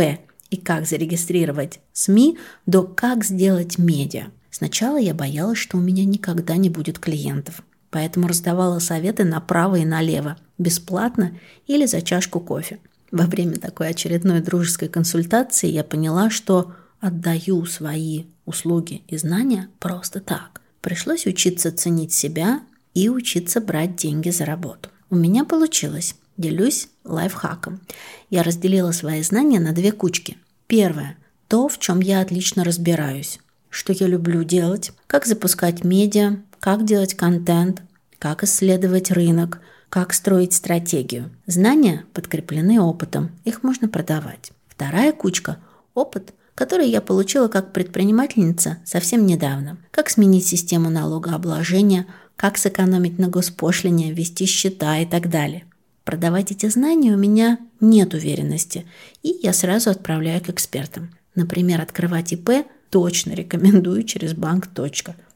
и 0.54 0.56
«как 0.58 0.86
зарегистрировать 0.86 1.80
СМИ» 1.94 2.38
до 2.68 2.84
«как 2.84 3.24
сделать 3.24 3.80
медиа». 3.80 4.26
Сначала 4.52 4.98
я 4.98 5.16
боялась, 5.16 5.58
что 5.58 5.78
у 5.78 5.82
меня 5.82 6.06
никогда 6.06 6.58
не 6.58 6.70
будет 6.70 7.00
клиентов, 7.00 7.64
поэтому 7.90 8.28
раздавала 8.28 8.78
советы 8.78 9.24
направо 9.24 9.78
и 9.78 9.86
налево, 9.86 10.38
бесплатно 10.60 11.36
или 11.66 11.88
за 11.88 12.04
чашку 12.04 12.40
кофе. 12.40 12.78
Во 13.12 13.26
время 13.26 13.56
такой 13.56 13.90
очередной 13.90 14.42
дружеской 14.42 14.90
консультации 14.90 15.70
я 15.70 15.84
поняла, 15.84 16.30
что 16.30 16.74
отдаю 17.00 17.66
свои 17.66 18.26
услуги 18.46 19.02
и 19.08 19.18
знания 19.18 19.70
просто 19.80 20.20
так. 20.20 20.62
Пришлось 20.82 21.26
учиться 21.26 21.72
ценить 21.72 22.14
себя 22.14 22.62
и 22.94 23.10
учиться 23.10 23.60
брать 23.60 23.96
деньги 23.96 24.30
за 24.30 24.46
работу. 24.46 24.90
У 25.10 25.16
меня 25.16 25.46
получилось. 25.46 26.16
Делюсь 26.38 26.90
лайфхаком. 27.04 27.80
Я 28.30 28.42
разделила 28.44 28.92
свои 28.92 29.22
знания 29.22 29.60
на 29.60 29.72
две 29.72 29.92
кучки. 29.92 30.38
Первое– 30.74 31.18
то, 31.50 31.68
в 31.68 31.78
чем 31.78 32.00
я 32.00 32.20
отлично 32.20 32.64
разбираюсь. 32.64 33.40
Что 33.70 33.94
я 33.94 34.08
люблю 34.08 34.44
делать, 34.44 34.92
как 35.06 35.28
запускать 35.28 35.84
медиа, 35.84 36.38
как 36.60 36.84
делать 36.84 37.14
контент, 37.14 37.84
как 38.18 38.44
исследовать 38.44 39.12
рынок, 39.12 39.60
как 39.90 40.14
строить 40.14 40.54
стратегию. 40.54 41.30
Знания 41.46 42.06
подкреплены 42.14 42.82
опытом, 42.82 43.30
их 43.46 43.62
можно 43.62 43.88
продавать. 43.88 44.52
Вторая 44.68 45.12
кучка– 45.12 45.60
опыт– 45.94 46.34
который 46.56 46.88
я 46.88 47.02
получила 47.02 47.48
как 47.50 47.72
предпринимательница 47.72 48.78
совсем 48.84 49.28
недавно. 49.28 49.78
Как 49.92 50.10
сменить 50.10 50.48
систему 50.48 50.90
налогообложения, 50.90 52.08
как 52.36 52.58
сэкономить 52.58 53.20
на 53.20 53.28
госпошлине, 53.28 54.12
вести 54.12 54.46
счета 54.46 54.98
и 55.00 55.06
так 55.06 55.30
далее. 55.30 55.66
Продавать 56.04 56.52
эти 56.52 56.68
знания 56.68 57.14
у 57.14 57.18
меня 57.18 57.60
нет 57.80 58.14
уверенности, 58.14 58.86
и 59.22 59.40
я 59.42 59.54
сразу 59.54 59.90
отправляю 59.90 60.42
к 60.42 60.50
экспертам. 60.50 61.12
Например, 61.34 61.82
открывать 61.82 62.34
ИП 62.34 62.66
точно 62.90 63.32
рекомендую 63.32 64.04
через 64.04 64.34
банк. 64.34 64.68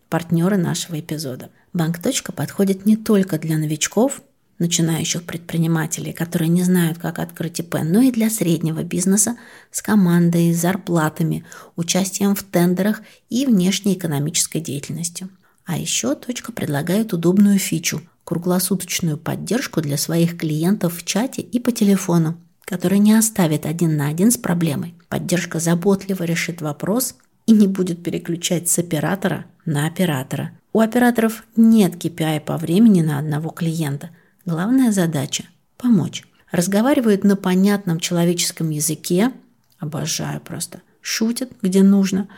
Партнеры 0.09 0.57
нашего 0.57 1.00
эпизода. 1.00 1.50
Банк. 1.74 2.00
подходит 2.36 2.86
не 2.86 2.97
только 2.97 3.39
для 3.39 3.57
новичков, 3.57 4.21
начинающих 4.59 5.24
предпринимателей, 5.24 6.12
которые 6.12 6.50
не 6.50 6.63
знают, 6.63 6.97
как 6.97 7.19
открыть 7.19 7.59
ИП, 7.59 7.77
но 7.83 8.01
и 8.01 8.12
для 8.12 8.29
среднего 8.29 8.83
бизнеса 8.83 9.38
с 9.71 9.81
командой, 9.81 10.53
зарплатами, 10.53 11.45
участием 11.75 12.36
в 12.36 12.43
тендерах 12.43 13.01
и 13.29 13.45
внешней 13.45 13.93
экономической 13.93 14.59
деятельностью. 14.59 15.29
А 15.65 15.77
еще 15.77 16.15
точка 16.15 16.51
предлагает 16.51 17.13
удобную 17.13 17.57
фичу– 17.57 18.01
круглосуточную 18.27 19.17
поддержку 19.17 19.81
для 19.81 19.98
своих 19.98 20.38
клиентов 20.38 20.98
в 20.98 21.05
чате 21.05 21.41
и 21.41 21.57
по 21.57 21.72
телефону, 21.72 22.38
который 22.65 23.00
не 23.00 23.13
оставит 23.13 23.65
один 23.65 23.98
на 23.98 24.10
один 24.10 24.29
с 24.29 24.38
проблемой. 24.38 24.93
Поддержка 25.10 25.60
заботливо 25.60 26.24
решит 26.25 26.62
вопрос 26.62 27.15
и 27.46 27.53
не 27.53 27.67
будет 27.67 28.03
переключать 28.03 28.69
с 28.69 28.77
оператора 28.77 29.46
на 29.65 29.88
оператора. 29.88 30.51
У 30.74 30.81
операторов 30.81 31.43
нет 31.55 31.96
KPI 31.96 32.41
по 32.41 32.57
времени 32.57 33.01
на 33.01 33.17
одного 33.17 33.50
клиента– 33.50 34.12
Главная 34.48 34.93
задача– 34.93 35.43
помочь. 35.77 36.24
Разговаривают 36.51 37.25
на 37.25 37.36
понятном 37.36 38.00
человеческом 38.00 38.69
языке, 38.69 39.34
обожаю 39.77 40.39
просто, 40.39 40.79
шутят, 41.01 41.51
где 41.62 41.84
нужно. 41.84 42.29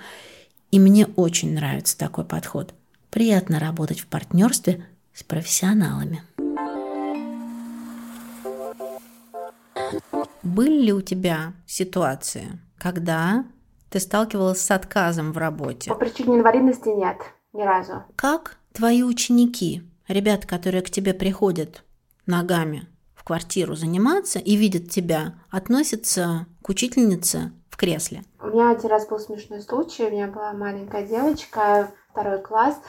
И 0.72 0.80
мне 0.80 1.06
очень 1.06 1.54
нравится 1.54 1.96
такой 1.96 2.26
подход. 2.26 2.74
Приятно 3.12 3.60
работать 3.60 4.00
в 4.00 4.08
партнерстве 4.08 4.88
с 5.20 5.24
профессионалами. 5.24 6.24
Были 10.44 10.86
ли 10.86 10.94
у 10.94 11.02
тебя 11.02 11.54
ситуации, 11.68 12.60
когда 12.78 13.44
ты 13.90 14.00
сталкивалась 14.00 14.62
с 14.62 14.72
отказом 14.72 15.34
в 15.34 15.38
работе? 15.38 15.90
По 15.90 15.98
причине 15.98 16.38
инвалидности 16.38 16.90
нет, 16.90 17.18
ни 17.52 17.64
разу. 17.64 18.04
Как 18.16 18.58
твои 18.72 19.04
ученики, 19.04 19.84
ребята, 20.08 20.48
которые 20.48 20.82
к 20.82 20.90
тебе 20.90 21.14
приходят 21.14 21.84
ногами 22.26 22.88
в 23.14 23.26
квартиру 23.26 23.76
заниматься 23.76 24.40
и 24.40 24.56
видят 24.56 24.90
тебя, 24.90 25.34
относятся 25.50 26.46
к 26.62 26.70
учительнице 26.70 27.52
в 27.70 27.76
кресле. 27.76 28.24
У 28.42 28.48
меня 28.48 28.72
один 28.72 28.90
раз 28.90 29.08
был 29.08 29.20
смешной 29.20 29.62
случай. 29.62 30.06
У 30.06 30.12
меня 30.12 30.28
была 30.28 30.54
маленькая 30.54 31.06
девочка, 31.06 31.92
второй 32.12 32.42
класс. 32.42 32.80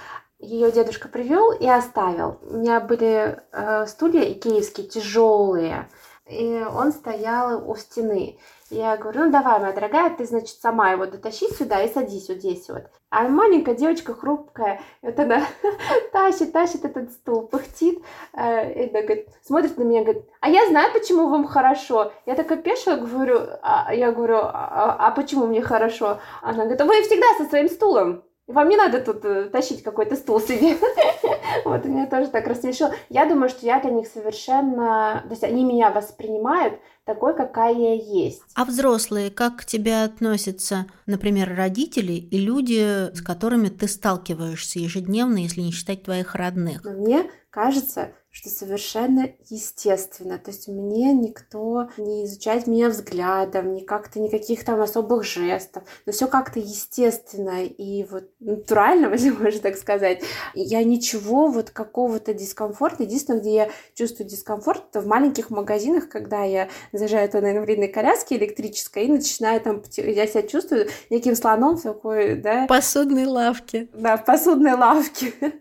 Ее 0.41 0.73
дедушка 0.73 1.09
привел 1.09 1.53
и 1.53 1.69
оставил. 1.69 2.39
У 2.43 2.57
меня 2.57 2.81
были 2.81 3.39
э, 3.53 3.87
стулья 3.87 4.23
икеевские, 4.33 4.87
тяжелые. 4.87 5.87
И 6.27 6.65
он 6.73 6.93
стоял 6.93 7.69
у 7.69 7.77
стены. 7.77 8.39
Я 8.71 8.97
говорю, 8.97 9.25
ну 9.25 9.33
давай, 9.33 9.59
моя 9.59 9.73
дорогая, 9.73 10.11
ты, 10.11 10.25
значит, 10.25 10.57
сама 10.61 10.93
его 10.93 11.05
дотащи 11.05 11.53
сюда 11.53 11.83
и 11.83 11.93
садись 11.93 12.29
вот 12.29 12.39
здесь 12.39 12.69
вот. 12.69 12.85
А 13.11 13.29
маленькая 13.29 13.75
девочка 13.75 14.15
хрупкая, 14.15 14.81
вот 15.03 15.19
она 15.19 15.45
тащит, 16.13 16.53
тащит 16.53 16.85
этот 16.85 17.11
стул, 17.11 17.49
пыхтит, 17.49 18.01
э, 18.33 18.73
и 18.73 18.91
она 18.91 19.03
говорит, 19.03 19.29
смотрит 19.45 19.77
на 19.77 19.83
меня, 19.83 20.05
говорит, 20.05 20.25
а 20.41 20.49
я 20.49 20.69
знаю, 20.69 20.93
почему 20.93 21.29
вам 21.29 21.49
хорошо. 21.49 22.13
Я 22.25 22.37
такая 22.37 22.59
пешая 22.59 22.97
говорю, 22.97 23.41
а, 23.63 23.93
я 23.93 24.13
говорю, 24.13 24.37
а, 24.37 24.97
а 25.01 25.11
почему 25.11 25.49
мне 25.49 25.61
хорошо? 25.61 26.21
Она 26.41 26.65
говорит, 26.65 26.81
вы 26.81 27.03
всегда 27.03 27.27
со 27.37 27.51
своим 27.51 27.69
стулом. 27.69 28.23
Вам 28.51 28.69
не 28.69 28.77
надо 28.77 29.01
тут 29.01 29.25
э, 29.25 29.45
тащить 29.45 29.83
какой-то 29.83 30.17
стул 30.17 30.41
себе. 30.41 30.77
вот, 31.65 31.85
меня 31.85 32.07
тоже 32.07 32.29
так 32.29 32.47
рассмешило. 32.47 32.93
Я 33.09 33.27
думаю, 33.27 33.49
что 33.49 33.65
я 33.65 33.81
для 33.81 33.91
них 33.91 34.09
совершенно... 34.09 35.23
То 35.25 35.31
есть 35.31 35.45
они 35.45 35.65
меня 35.65 35.91
воспринимают 35.91 36.75
такой, 37.05 37.37
какая 37.37 37.75
я 37.75 37.95
есть. 37.95 38.43
А 38.55 38.65
взрослые, 38.65 39.31
как 39.31 39.59
к 39.59 39.65
тебе 39.65 40.03
относятся, 40.03 40.87
например, 41.07 41.55
родители 41.55 42.13
и 42.13 42.39
люди, 42.39 43.15
с 43.15 43.23
которыми 43.23 43.69
ты 43.69 43.87
сталкиваешься 43.87 44.81
ежедневно, 44.81 45.39
если 45.39 45.61
не 45.61 45.71
считать 45.71 46.03
твоих 46.03 46.35
родных? 46.35 46.85
Мне 46.85 47.31
кажется, 47.51 48.13
что 48.31 48.49
совершенно 48.49 49.31
естественно. 49.49 50.39
То 50.39 50.53
есть 50.53 50.69
мне 50.69 51.13
никто 51.13 51.89
не 51.97 52.25
изучает 52.25 52.69
меня 52.69 52.89
взглядом, 52.89 53.75
ни 53.75 53.81
как-то 53.81 54.21
никаких 54.21 54.65
там 54.65 54.81
особых 54.81 55.25
жестов. 55.25 55.83
Но 56.07 56.13
все 56.13 56.29
как-то 56.29 56.61
естественно 56.61 57.65
и 57.65 58.05
вот 58.05 58.31
натурально, 58.39 59.09
если 59.13 59.31
можно 59.31 59.61
так 59.61 59.77
сказать. 59.77 60.23
Я 60.55 60.85
ничего 60.85 61.49
вот 61.49 61.71
какого-то 61.71 62.33
дискомфорта. 62.33 63.03
Единственное, 63.03 63.41
где 63.41 63.55
я 63.55 63.71
чувствую 63.95 64.29
дискомфорт, 64.29 64.85
это 64.91 65.01
в 65.01 65.07
маленьких 65.07 65.51
магазинах, 65.51 66.09
когда 66.09 66.45
я 66.45 66.69
заезжаю 66.93 67.29
туда 67.29 67.43
на 67.43 67.53
инвалидной 67.53 67.89
коляске 67.89 68.37
электрической 68.37 69.07
и 69.07 69.13
начинаю 69.13 69.61
там... 69.61 69.83
Я 69.97 70.27
себя 70.29 70.43
чувствую 70.43 70.89
неким 71.11 71.35
слоном 71.35 71.79
такой, 71.79 72.37
да... 72.37 72.67
Посудной 72.69 73.27
лавке. 73.27 73.89
Да, 73.93 74.17
в 74.17 74.25
посудной 74.25 74.75
лавке. 74.75 75.33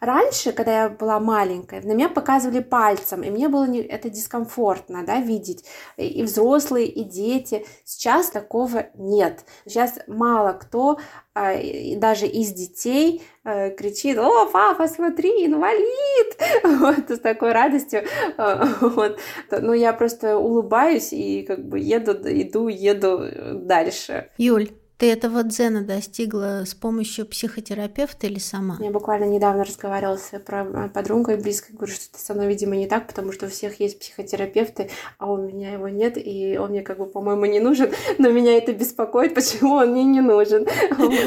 Раньше, 0.00 0.52
когда 0.52 0.84
я 0.84 0.88
была 0.88 1.20
маленькая, 1.20 1.82
на 1.82 1.92
меня 1.92 2.08
показывали 2.10 2.60
пальцем, 2.60 3.22
и 3.22 3.30
мне 3.30 3.48
было 3.48 3.66
не, 3.66 3.80
это 3.80 4.10
дискомфортно, 4.10 5.04
да, 5.04 5.20
видеть 5.20 5.64
и 5.96 6.22
взрослые, 6.22 6.86
и 6.86 7.04
дети. 7.04 7.64
Сейчас 7.84 8.30
такого 8.30 8.86
нет. 8.94 9.44
Сейчас 9.64 9.98
мало 10.06 10.52
кто, 10.52 10.98
а, 11.34 11.54
даже 11.96 12.26
из 12.26 12.52
детей, 12.52 13.22
э, 13.44 13.70
кричит, 13.70 14.18
о, 14.18 14.46
папа, 14.46 14.88
смотри, 14.88 15.46
инвалид, 15.46 16.36
вот, 16.64 17.16
с 17.16 17.20
такой 17.20 17.52
радостью, 17.52 18.04
вот. 18.80 19.18
Ну, 19.50 19.72
я 19.72 19.92
просто 19.92 20.36
улыбаюсь 20.36 21.12
и 21.12 21.42
как 21.42 21.64
бы 21.68 21.78
еду, 21.78 22.12
иду, 22.12 22.68
еду 22.68 23.26
дальше. 23.54 24.30
Юль, 24.38 24.70
Ты 25.00 25.10
этого 25.10 25.42
дзена 25.42 25.80
достигла 25.80 26.64
с 26.66 26.74
помощью 26.74 27.24
психотерапевта 27.24 28.26
или 28.26 28.38
сама? 28.38 28.76
Я 28.80 28.90
буквально 28.90 29.24
недавно 29.24 29.64
разговаривала 29.64 30.18
с 30.18 30.26
своей 30.26 30.44
подругой 30.90 31.38
близко, 31.38 31.72
говорю, 31.72 31.94
что 31.94 32.04
это 32.12 32.22
со 32.22 32.34
мной, 32.34 32.48
видимо, 32.48 32.76
не 32.76 32.86
так, 32.86 33.06
потому 33.06 33.32
что 33.32 33.46
у 33.46 33.48
всех 33.48 33.80
есть 33.80 33.98
психотерапевты, 33.98 34.90
а 35.16 35.32
у 35.32 35.38
меня 35.38 35.72
его 35.72 35.88
нет, 35.88 36.18
и 36.18 36.58
он 36.58 36.72
мне, 36.72 36.82
как 36.82 36.98
бы, 36.98 37.06
по-моему, 37.06 37.46
не 37.46 37.60
нужен, 37.60 37.90
но 38.18 38.30
меня 38.30 38.58
это 38.58 38.74
беспокоит, 38.74 39.34
почему 39.34 39.76
он 39.76 39.92
мне 39.92 40.04
не 40.04 40.20
нужен. 40.20 40.66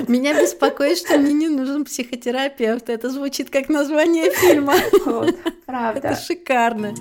Меня 0.08 0.40
беспокоит, 0.40 1.00
что 1.00 1.18
мне 1.18 1.34
не 1.34 1.50
нужен 1.50 1.84
психотерапевт. 1.84 2.92
Это 2.92 3.10
звучит 3.10 3.50
как 3.50 3.70
название 3.70 4.30
фильма. 4.30 4.76
Правда. 5.66 6.10
Это 6.10 6.22
шикарно. 6.22 6.94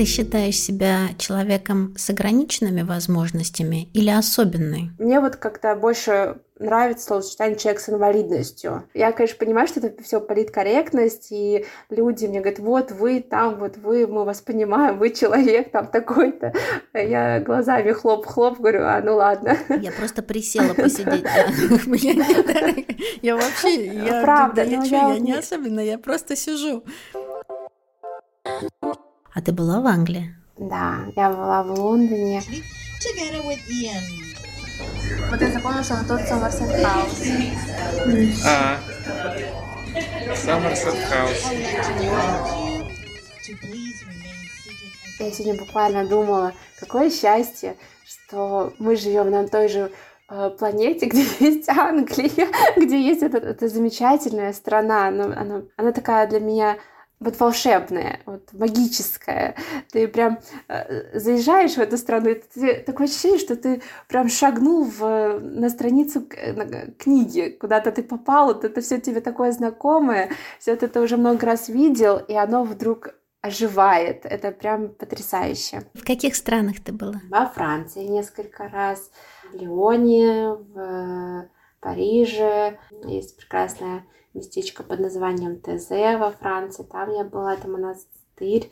Ты 0.00 0.06
считаешь 0.06 0.58
себя 0.58 1.08
человеком 1.18 1.94
с 1.98 2.08
ограниченными 2.08 2.80
возможностями 2.80 3.90
или 3.92 4.08
особенной? 4.08 4.92
Мне 4.98 5.20
вот 5.20 5.36
как-то 5.36 5.74
больше 5.76 6.38
нравится 6.58 7.04
словосочетание 7.04 7.58
«человек 7.58 7.82
с 7.82 7.90
инвалидностью». 7.90 8.84
Я, 8.94 9.12
конечно, 9.12 9.36
понимаю, 9.36 9.68
что 9.68 9.80
это 9.80 10.02
все 10.02 10.22
политкорректность, 10.22 11.30
и 11.32 11.66
люди 11.90 12.24
мне 12.24 12.40
говорят, 12.40 12.60
вот 12.60 12.92
вы 12.92 13.20
там, 13.20 13.58
вот 13.58 13.76
вы, 13.76 14.06
мы 14.06 14.24
вас 14.24 14.40
понимаем, 14.40 14.96
вы 14.96 15.10
человек 15.10 15.70
там 15.70 15.86
такой-то. 15.86 16.54
Я 16.94 17.40
глазами 17.40 17.92
хлоп-хлоп 17.92 18.58
говорю, 18.58 18.84
а, 18.84 19.02
ну 19.02 19.16
ладно. 19.16 19.58
Я 19.68 19.92
просто 19.92 20.22
присела 20.22 20.72
посидеть. 20.72 21.26
Я 23.20 23.36
вообще, 23.36 24.22
Правда, 24.22 24.62
я 24.64 25.18
не 25.18 25.34
особенно, 25.34 25.80
я 25.80 25.98
просто 25.98 26.36
сижу. 26.36 26.84
А 29.32 29.40
ты 29.40 29.52
была 29.52 29.80
в 29.80 29.86
Англии? 29.86 30.34
Да, 30.58 31.06
я 31.14 31.30
была 31.30 31.62
в 31.62 31.78
Лондоне. 31.78 32.42
Вот 35.30 35.40
я 35.40 35.52
запомнила, 35.52 35.84
что 35.84 36.04
тот 36.06 36.20
Сомерсет 36.22 36.68
Хаус. 36.84 37.22
А, 38.44 38.78
Сомерсет 40.34 40.96
Хаус. 41.08 41.46
Я 45.20 45.30
сегодня 45.30 45.58
буквально 45.58 46.06
думала, 46.06 46.52
какое 46.80 47.10
счастье, 47.10 47.76
что 48.04 48.72
мы 48.78 48.96
живем 48.96 49.30
на 49.30 49.46
той 49.46 49.68
же 49.68 49.92
э, 50.28 50.50
планете, 50.58 51.06
где 51.10 51.24
есть 51.38 51.68
Англия, 51.68 52.48
где 52.76 53.00
есть 53.00 53.22
эта, 53.22 53.38
эта 53.38 53.68
замечательная 53.68 54.52
страна. 54.52 55.08
Она, 55.08 55.24
она, 55.24 55.62
она 55.76 55.92
такая 55.92 56.26
для 56.26 56.40
меня 56.40 56.78
вот 57.20 57.38
волшебное, 57.38 58.20
вот 58.24 58.48
магическое. 58.54 59.54
Ты 59.92 60.08
прям 60.08 60.40
э, 60.68 61.18
заезжаешь 61.18 61.74
в 61.74 61.78
эту 61.78 61.98
страну, 61.98 62.30
и 62.30 62.34
ты, 62.34 62.82
такое 62.82 63.06
ощущение, 63.06 63.38
что 63.38 63.56
ты 63.56 63.82
прям 64.08 64.28
шагнул 64.28 64.84
в, 64.84 65.38
на 65.38 65.68
страницу 65.68 66.26
книги, 66.98 67.50
куда-то 67.60 67.92
ты 67.92 68.02
попал, 68.02 68.46
вот 68.46 68.64
это 68.64 68.80
все 68.80 69.00
тебе 69.00 69.20
такое 69.20 69.52
знакомое, 69.52 70.30
все 70.58 70.72
это 70.72 70.88
ты 70.88 71.00
уже 71.00 71.18
много 71.18 71.44
раз 71.46 71.68
видел, 71.68 72.16
и 72.16 72.34
оно 72.34 72.64
вдруг 72.64 73.10
оживает. 73.42 74.24
Это 74.24 74.50
прям 74.50 74.88
потрясающе. 74.88 75.82
В 75.94 76.04
каких 76.04 76.34
странах 76.34 76.76
ты 76.82 76.92
была? 76.92 77.20
Во 77.28 77.46
Франции 77.46 78.04
несколько 78.04 78.68
раз, 78.68 79.10
в 79.52 79.56
Лионе, 79.56 80.54
в 80.54 81.48
Париже. 81.80 82.78
Есть 83.04 83.36
прекрасная 83.36 84.04
местечко 84.34 84.82
под 84.82 85.00
названием 85.00 85.60
Тезе 85.60 86.16
во 86.16 86.30
Франции. 86.30 86.82
Там 86.84 87.10
я 87.12 87.24
была, 87.24 87.54
это 87.54 87.68
монастырь. 87.68 88.70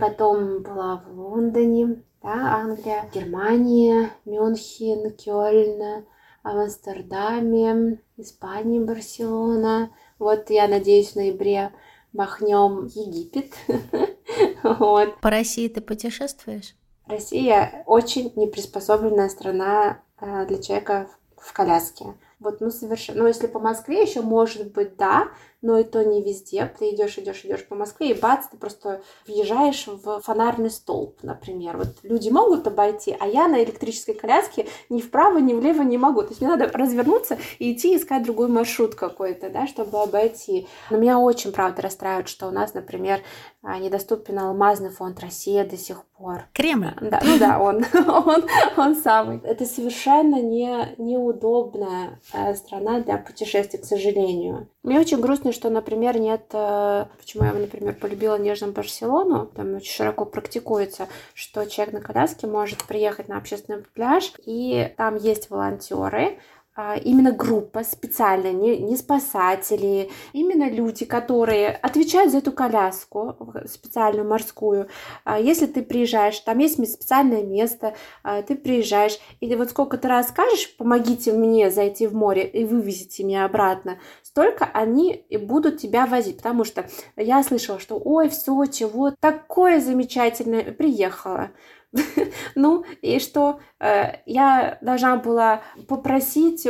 Потом 0.00 0.62
была 0.62 1.04
в 1.06 1.18
Лондоне, 1.18 2.02
да, 2.22 2.54
Англия, 2.56 3.10
Германия, 3.12 4.10
Мюнхен, 4.24 5.10
Кёльн, 5.16 6.04
в 6.42 6.48
Амстердаме, 6.48 8.00
Испания, 8.16 8.80
Барселона. 8.80 9.90
Вот 10.18 10.50
я 10.50 10.68
надеюсь, 10.68 11.12
в 11.12 11.16
ноябре 11.16 11.72
махнем 12.12 12.86
Египет. 12.86 13.52
вот. 14.62 15.20
По 15.20 15.30
России 15.30 15.68
ты 15.68 15.80
путешествуешь? 15.80 16.74
Россия 17.06 17.82
очень 17.86 18.32
неприспособленная 18.36 19.28
страна 19.28 20.02
э, 20.20 20.46
для 20.46 20.62
человека 20.62 21.08
в 21.36 21.52
коляске. 21.52 22.14
Вот, 22.42 22.60
ну, 22.60 22.70
совершенно. 22.70 23.22
Но 23.22 23.28
если 23.28 23.46
по 23.46 23.58
Москве 23.58 24.02
еще 24.02 24.20
может 24.20 24.72
быть, 24.72 24.96
да, 24.96 25.28
но 25.62 25.78
и 25.78 25.84
то 25.84 26.04
не 26.04 26.22
везде. 26.22 26.70
Ты 26.78 26.90
идешь, 26.90 27.16
идешь, 27.18 27.44
идешь 27.44 27.66
по 27.66 27.74
Москве, 27.74 28.10
и 28.10 28.20
бац, 28.20 28.46
ты 28.48 28.56
просто 28.56 29.02
въезжаешь 29.26 29.86
в 29.86 30.20
фонарный 30.20 30.70
столб, 30.70 31.18
например. 31.22 31.76
Вот 31.78 31.88
люди 32.02 32.28
могут 32.28 32.66
обойти, 32.66 33.16
а 33.18 33.26
я 33.26 33.48
на 33.48 33.62
электрической 33.62 34.14
коляске 34.14 34.66
ни 34.90 35.00
вправо, 35.00 35.38
ни 35.38 35.54
влево 35.54 35.82
не 35.82 35.98
могу. 35.98 36.22
То 36.22 36.28
есть 36.28 36.40
мне 36.40 36.50
надо 36.50 36.68
развернуться 36.72 37.38
и 37.58 37.72
идти 37.72 37.96
искать 37.96 38.24
другой 38.24 38.48
маршрут 38.48 38.94
какой-то, 38.94 39.50
да, 39.50 39.66
чтобы 39.66 40.02
обойти. 40.02 40.66
Но 40.90 40.98
меня 40.98 41.18
очень, 41.18 41.52
правда, 41.52 41.82
расстраивает, 41.82 42.28
что 42.28 42.48
у 42.48 42.50
нас, 42.50 42.74
например, 42.74 43.20
а, 43.62 43.78
недоступен 43.78 44.40
алмазный 44.40 44.90
фонд 44.90 45.20
России 45.20 45.62
до 45.62 45.76
сих 45.76 46.04
пор. 46.18 46.46
Кремль? 46.52 46.94
Да, 47.00 47.20
ну 47.24 47.38
да, 47.38 47.60
он, 47.60 47.84
он, 48.08 48.44
он 48.76 48.96
самый. 48.96 49.40
Это 49.44 49.66
совершенно 49.66 50.42
не, 50.42 50.94
неудобная 50.98 52.20
э, 52.32 52.54
страна 52.56 53.00
для 53.00 53.18
путешествий, 53.18 53.78
к 53.78 53.84
сожалению. 53.84 54.68
Мне 54.82 54.98
очень 54.98 55.20
грустно, 55.20 55.51
что, 55.52 55.70
например, 55.70 56.18
нет... 56.18 56.46
Э, 56.52 57.06
почему 57.18 57.44
я, 57.44 57.52
например, 57.52 57.94
полюбила 57.94 58.36
нежно 58.38 58.68
Барселону, 58.68 59.46
там 59.46 59.76
очень 59.76 59.92
широко 59.92 60.24
практикуется, 60.24 61.08
что 61.34 61.64
человек 61.66 61.94
на 61.94 62.00
коляске 62.00 62.46
может 62.46 62.84
приехать 62.84 63.28
на 63.28 63.36
общественный 63.36 63.84
пляж, 63.94 64.32
и 64.44 64.92
там 64.96 65.16
есть 65.16 65.50
волонтеры, 65.50 66.38
именно 66.76 67.32
группа 67.32 67.84
специальная, 67.84 68.52
не, 68.52 68.78
не 68.78 68.96
спасатели, 68.96 70.10
именно 70.32 70.70
люди, 70.70 71.04
которые 71.04 71.68
отвечают 71.68 72.32
за 72.32 72.38
эту 72.38 72.52
коляску 72.52 73.36
специальную 73.66 74.26
морскую. 74.26 74.88
А, 75.24 75.38
если 75.38 75.66
ты 75.66 75.82
приезжаешь, 75.82 76.38
там 76.40 76.58
есть 76.58 76.74
специальное 76.90 77.42
место, 77.42 77.94
а, 78.22 78.42
ты 78.42 78.54
приезжаешь, 78.54 79.18
и 79.40 79.54
вот 79.54 79.70
сколько 79.70 79.98
ты 79.98 80.08
раз 80.08 80.28
скажешь, 80.28 80.74
помогите 80.76 81.32
мне 81.32 81.70
зайти 81.70 82.06
в 82.06 82.14
море 82.14 82.46
и 82.46 82.64
вывезите 82.64 83.24
меня 83.24 83.44
обратно, 83.44 83.98
столько 84.22 84.64
они 84.64 85.12
и 85.12 85.36
будут 85.36 85.78
тебя 85.78 86.06
возить, 86.06 86.38
потому 86.38 86.64
что 86.64 86.88
я 87.16 87.42
слышала, 87.42 87.78
что 87.78 88.00
ой, 88.02 88.28
в 88.28 88.34
Сочи, 88.34 88.84
вот 88.84 89.14
такое 89.20 89.80
замечательное, 89.80 90.72
приехала, 90.72 91.50
Ну, 92.54 92.84
и 93.02 93.18
что 93.18 93.60
э, 93.78 94.16
я 94.26 94.78
должна 94.80 95.16
была 95.16 95.62
попросить 95.88 96.66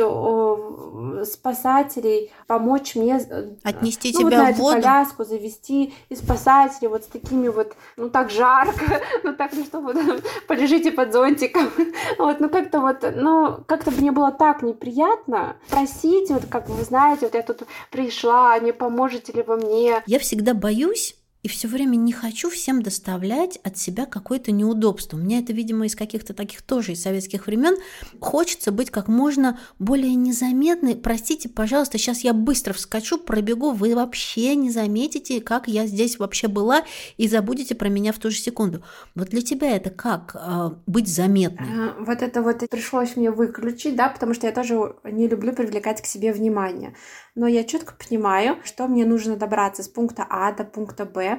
спасателей 1.25 2.31
помочь 2.47 2.95
мне 2.95 3.19
э, 3.19 3.55
отнести 3.63 4.11
ну, 4.13 4.19
тебя 4.19 4.45
вот 4.45 4.55
в 4.55 4.59
воду. 4.59 4.75
коляску, 4.75 5.23
завести 5.23 5.93
и 6.09 6.15
спасателей 6.15 6.89
вот 6.89 7.03
с 7.03 7.07
такими 7.07 7.47
вот, 7.47 7.75
ну 7.97 8.09
так 8.09 8.29
жарко, 8.29 9.01
ну 9.23 9.33
так, 9.33 9.51
ну 9.53 9.63
что 9.63 9.79
вот 9.81 9.97
полежите 10.47 10.91
под 10.91 11.13
зонтиком, 11.13 11.69
вот, 12.17 12.39
ну 12.39 12.49
как-то 12.49 12.81
вот, 12.81 13.03
ну 13.15 13.63
как-то 13.65 13.91
мне 13.91 14.11
было 14.11 14.31
так 14.31 14.61
неприятно 14.61 15.55
просить, 15.69 16.29
вот 16.29 16.45
как 16.49 16.69
вы 16.69 16.83
знаете, 16.83 17.25
вот 17.25 17.35
я 17.35 17.41
тут 17.41 17.63
пришла, 17.91 18.57
не 18.59 18.73
поможете 18.73 19.31
ли 19.33 19.41
вы 19.41 19.57
мне? 19.57 20.03
Я 20.05 20.19
всегда 20.19 20.53
боюсь 20.53 21.15
и 21.43 21.49
все 21.49 21.67
время 21.67 21.97
не 21.97 22.13
хочу 22.13 22.49
всем 22.49 22.81
доставлять 22.81 23.57
от 23.63 23.77
себя 23.77 24.05
какое-то 24.05 24.53
неудобство. 24.53 25.17
У 25.17 25.19
меня 25.19 25.39
это, 25.39 25.51
видимо, 25.51 25.85
из 25.85 25.95
каких-то 25.95 26.33
таких 26.33 26.61
тоже 26.61 26.93
из 26.93 27.01
советских 27.01 27.47
времен. 27.47 27.75
Хочется 28.21 28.71
быть 28.71 28.89
как 28.89 29.09
можно 29.09 29.59
более 29.77 30.15
незаметной. 30.15 30.95
Простите, 30.95 31.49
пожалуйста, 31.49 31.97
сейчас 31.97 32.21
я 32.21 32.33
быстро 32.33 32.71
вскочу, 32.71 33.17
пробегу, 33.17 33.71
вы 33.71 33.93
вообще 33.93 34.55
не 34.55 34.71
заметите, 34.71 35.41
как 35.41 35.67
я 35.67 35.85
здесь 35.85 36.17
вообще 36.17 36.47
была, 36.47 36.83
и 37.17 37.27
забудете 37.27 37.75
про 37.75 37.89
меня 37.89 38.13
в 38.13 38.19
ту 38.19 38.31
же 38.31 38.37
секунду. 38.37 38.81
Вот 39.13 39.29
для 39.29 39.41
тебя 39.41 39.75
это 39.75 39.89
как 39.89 40.35
э, 40.35 40.69
быть 40.87 41.09
заметной? 41.09 41.67
А, 41.67 41.95
вот 41.99 42.21
это 42.21 42.41
вот 42.41 42.63
пришлось 42.69 43.17
мне 43.17 43.31
выключить, 43.31 43.97
да, 43.97 44.07
потому 44.07 44.33
что 44.33 44.47
я 44.47 44.53
тоже 44.53 44.95
не 45.03 45.27
люблю 45.27 45.53
привлекать 45.53 46.01
к 46.01 46.05
себе 46.05 46.31
внимание 46.31 46.95
но 47.35 47.47
я 47.47 47.63
четко 47.63 47.95
понимаю, 47.95 48.57
что 48.63 48.87
мне 48.87 49.05
нужно 49.05 49.35
добраться 49.35 49.81
с 49.83 49.87
пункта 49.87 50.25
А 50.29 50.51
до 50.51 50.63
пункта 50.63 51.05
Б. 51.05 51.32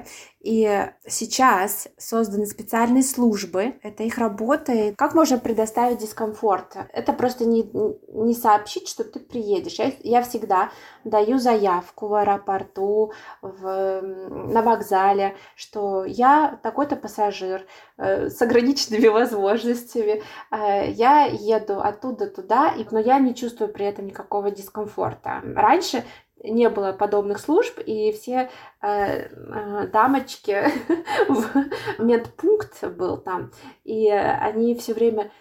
И 0.45 0.87
сейчас 1.07 1.87
созданы 1.97 2.45
специальные 2.45 3.01
службы, 3.01 3.79
это 3.81 4.03
их 4.03 4.19
работа. 4.19 4.71
И 4.71 4.93
как 4.93 5.15
можно 5.15 5.39
предоставить 5.39 5.97
дискомфорт? 5.97 6.77
Это 6.93 7.13
просто 7.13 7.45
не, 7.45 7.67
не 8.13 8.35
сообщить, 8.35 8.87
что 8.87 9.03
ты 9.03 9.19
приедешь. 9.19 9.79
Я, 9.79 9.91
я 10.03 10.21
всегда 10.21 10.69
даю 11.03 11.39
заявку 11.39 12.07
в 12.07 12.13
аэропорту, 12.13 13.11
в, 13.41 14.01
на 14.01 14.61
вокзале, 14.61 15.35
что 15.55 16.05
я 16.05 16.59
такой-то 16.61 16.95
пассажир 16.95 17.65
э, 17.97 18.29
с 18.29 18.39
ограниченными 18.39 19.07
возможностями. 19.09 20.21
Э, 20.51 20.91
я 20.91 21.25
еду 21.25 21.79
оттуда 21.79 22.27
туда, 22.27 22.69
и, 22.69 22.85
но 22.91 22.99
я 22.99 23.17
не 23.17 23.33
чувствую 23.33 23.73
при 23.73 23.87
этом 23.87 24.05
никакого 24.05 24.51
дискомфорта. 24.51 25.41
Раньше 25.55 26.03
не 26.43 26.69
было 26.69 26.91
подобных 26.91 27.39
служб, 27.39 27.79
и 27.85 28.11
все 28.11 28.49
э, 28.81 29.27
э, 29.27 29.87
дамочки, 29.91 30.65
медпункт 31.99 32.83
был 32.95 33.17
там, 33.17 33.51
и 33.83 34.09
они 34.09 34.75
все 34.75 34.93
время 34.93 35.31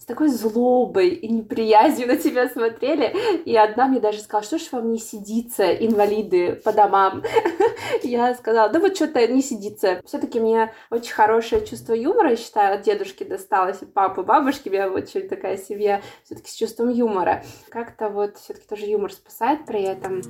с 0.00 0.06
такой 0.06 0.28
злобой 0.28 1.10
и 1.10 1.28
неприязнью 1.28 2.08
на 2.08 2.16
тебя 2.16 2.48
смотрели. 2.48 3.14
И 3.44 3.54
одна 3.54 3.86
мне 3.86 4.00
даже 4.00 4.20
сказала, 4.20 4.44
что 4.44 4.58
ж 4.58 4.72
вам 4.72 4.90
не 4.90 4.98
сидится, 4.98 5.72
инвалиды, 5.72 6.54
по 6.64 6.72
домам. 6.72 7.22
Я 8.02 8.34
сказала, 8.34 8.70
да 8.70 8.80
вот 8.80 8.96
что-то 8.96 9.26
не 9.26 9.42
сидится. 9.42 10.00
все 10.04 10.18
таки 10.18 10.40
мне 10.40 10.72
очень 10.90 11.12
хорошее 11.12 11.66
чувство 11.66 11.92
юмора, 11.92 12.30
я 12.30 12.36
считаю, 12.36 12.74
от 12.76 12.82
дедушки 12.82 13.24
досталось, 13.24 13.82
от 13.82 13.92
папы, 13.92 14.22
бабушки. 14.22 14.68
У 14.68 14.72
меня 14.72 14.88
очень 14.88 15.28
такая 15.28 15.58
семья 15.58 16.00
все 16.24 16.34
таки 16.34 16.48
с 16.50 16.54
чувством 16.54 16.88
юмора. 16.88 17.44
Как-то 17.68 18.08
вот 18.08 18.38
все 18.38 18.54
таки 18.54 18.66
тоже 18.66 18.86
юмор 18.86 19.12
спасает 19.12 19.66
при 19.66 19.82
этом. 19.82 20.22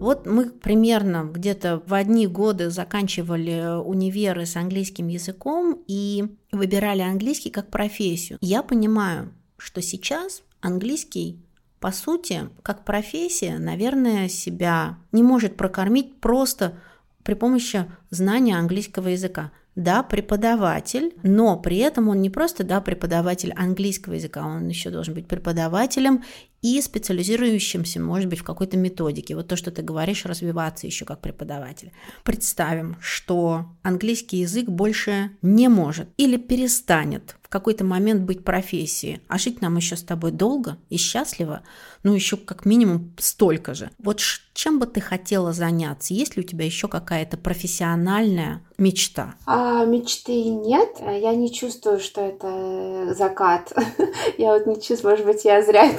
Вот 0.00 0.24
мы 0.24 0.48
примерно 0.48 1.30
где-то 1.30 1.82
в 1.86 1.92
одни 1.92 2.26
годы 2.26 2.70
заканчивали 2.70 3.78
универы 3.82 4.46
с 4.46 4.56
английским 4.56 5.08
языком 5.08 5.78
и 5.86 6.24
выбирали 6.52 7.02
английский 7.02 7.50
как 7.50 7.68
профессию. 7.68 8.38
Я 8.40 8.62
понимаю, 8.62 9.30
что 9.58 9.82
сейчас 9.82 10.42
английский 10.62 11.38
по 11.80 11.92
сути, 11.92 12.50
как 12.62 12.84
профессия, 12.84 13.58
наверное, 13.58 14.28
себя 14.28 14.98
не 15.12 15.22
может 15.22 15.56
прокормить 15.56 16.20
просто 16.20 16.74
при 17.22 17.34
помощи 17.34 17.86
знания 18.10 18.56
английского 18.56 19.08
языка 19.08 19.50
да, 19.76 20.02
преподаватель, 20.02 21.14
но 21.22 21.56
при 21.56 21.78
этом 21.78 22.08
он 22.08 22.20
не 22.20 22.28
просто, 22.28 22.64
да, 22.64 22.80
преподаватель 22.80 23.52
английского 23.52 24.14
языка, 24.14 24.44
он 24.44 24.68
еще 24.68 24.90
должен 24.90 25.14
быть 25.14 25.26
преподавателем 25.26 26.24
и 26.62 26.80
специализирующимся, 26.80 28.00
может 28.00 28.28
быть, 28.28 28.40
в 28.40 28.44
какой-то 28.44 28.76
методике. 28.76 29.34
Вот 29.34 29.48
то, 29.48 29.56
что 29.56 29.70
ты 29.70 29.82
говоришь, 29.82 30.26
развиваться 30.26 30.86
еще 30.86 31.04
как 31.04 31.20
преподаватель. 31.20 31.92
Представим, 32.22 32.96
что 33.00 33.66
английский 33.82 34.38
язык 34.38 34.68
больше 34.68 35.30
не 35.42 35.68
может 35.68 36.08
или 36.16 36.36
перестанет 36.36 37.36
в 37.42 37.48
какой-то 37.48 37.84
момент 37.84 38.22
быть 38.22 38.44
профессией, 38.44 39.22
а 39.26 39.36
жить 39.36 39.60
нам 39.60 39.76
еще 39.76 39.96
с 39.96 40.04
тобой 40.04 40.30
долго 40.30 40.76
и 40.88 40.96
счастливо, 40.96 41.62
ну 42.04 42.14
еще 42.14 42.36
как 42.36 42.64
минимум 42.64 43.12
столько 43.18 43.74
же. 43.74 43.90
Вот 43.98 44.20
чем 44.54 44.78
бы 44.78 44.86
ты 44.86 45.00
хотела 45.00 45.52
заняться? 45.52 46.14
Есть 46.14 46.36
ли 46.36 46.44
у 46.44 46.46
тебя 46.46 46.64
еще 46.64 46.86
какая-то 46.86 47.36
профессиональная 47.36 48.62
мечта? 48.78 49.34
А, 49.46 49.84
мечты 49.84 50.44
нет. 50.44 50.90
Я 51.00 51.34
не 51.34 51.52
чувствую, 51.52 51.98
что 51.98 52.20
это 52.20 53.14
закат. 53.14 53.72
Я 54.38 54.52
вот 54.52 54.66
не 54.66 54.80
чувствую, 54.80 55.12
может 55.12 55.26
быть, 55.26 55.44
я 55.44 55.62
зря 55.62 55.90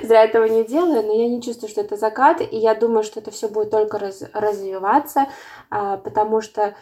зря 0.06 0.24
этого 0.24 0.44
не 0.44 0.64
делаю, 0.64 1.02
но 1.02 1.12
я 1.14 1.28
не 1.28 1.42
чувствую, 1.42 1.70
что 1.70 1.80
это 1.80 1.96
закат, 1.96 2.40
и 2.40 2.56
я 2.56 2.74
думаю, 2.74 3.02
что 3.02 3.20
это 3.20 3.30
все 3.30 3.48
будет 3.48 3.70
только 3.70 3.98
раз, 3.98 4.22
развиваться, 4.32 5.26
а, 5.70 5.96
потому 5.96 6.40
что 6.40 6.74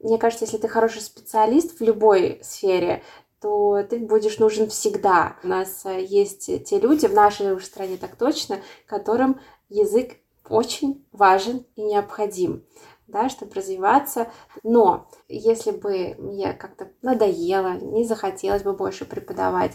мне 0.00 0.18
кажется, 0.18 0.44
если 0.44 0.58
ты 0.58 0.68
хороший 0.68 1.02
специалист 1.02 1.78
в 1.78 1.82
любой 1.82 2.40
сфере, 2.42 3.02
то 3.40 3.82
ты 3.82 3.98
будешь 3.98 4.38
нужен 4.38 4.68
всегда. 4.68 5.36
У 5.42 5.48
нас 5.48 5.84
э, 5.84 6.02
есть 6.02 6.64
те 6.64 6.78
люди, 6.78 7.06
в 7.06 7.12
нашей 7.12 7.60
стране 7.60 7.96
так 7.96 8.16
точно, 8.16 8.60
которым 8.86 9.40
язык 9.68 10.12
очень 10.48 11.04
важен 11.12 11.66
и 11.74 11.82
необходим 11.82 12.64
да, 13.06 13.28
чтобы 13.28 13.54
развиваться. 13.54 14.28
Но 14.62 15.08
если 15.28 15.70
бы 15.70 16.14
мне 16.18 16.52
как-то 16.52 16.90
надоело, 17.02 17.74
не 17.74 18.04
захотелось 18.04 18.62
бы 18.62 18.72
больше 18.72 19.04
преподавать, 19.04 19.72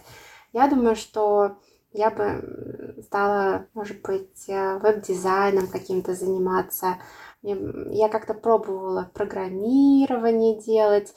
я 0.52 0.68
думаю, 0.68 0.96
что 0.96 1.58
я 1.92 2.10
бы 2.10 2.96
стала, 3.04 3.66
может 3.74 4.02
быть, 4.02 4.48
э, 4.48 4.78
веб-дизайном 4.80 5.68
каким-то 5.68 6.14
заниматься. 6.14 6.98
Я 7.42 8.10
как-то 8.10 8.34
пробовала 8.34 9.10
программирование 9.14 10.60
делать, 10.60 11.16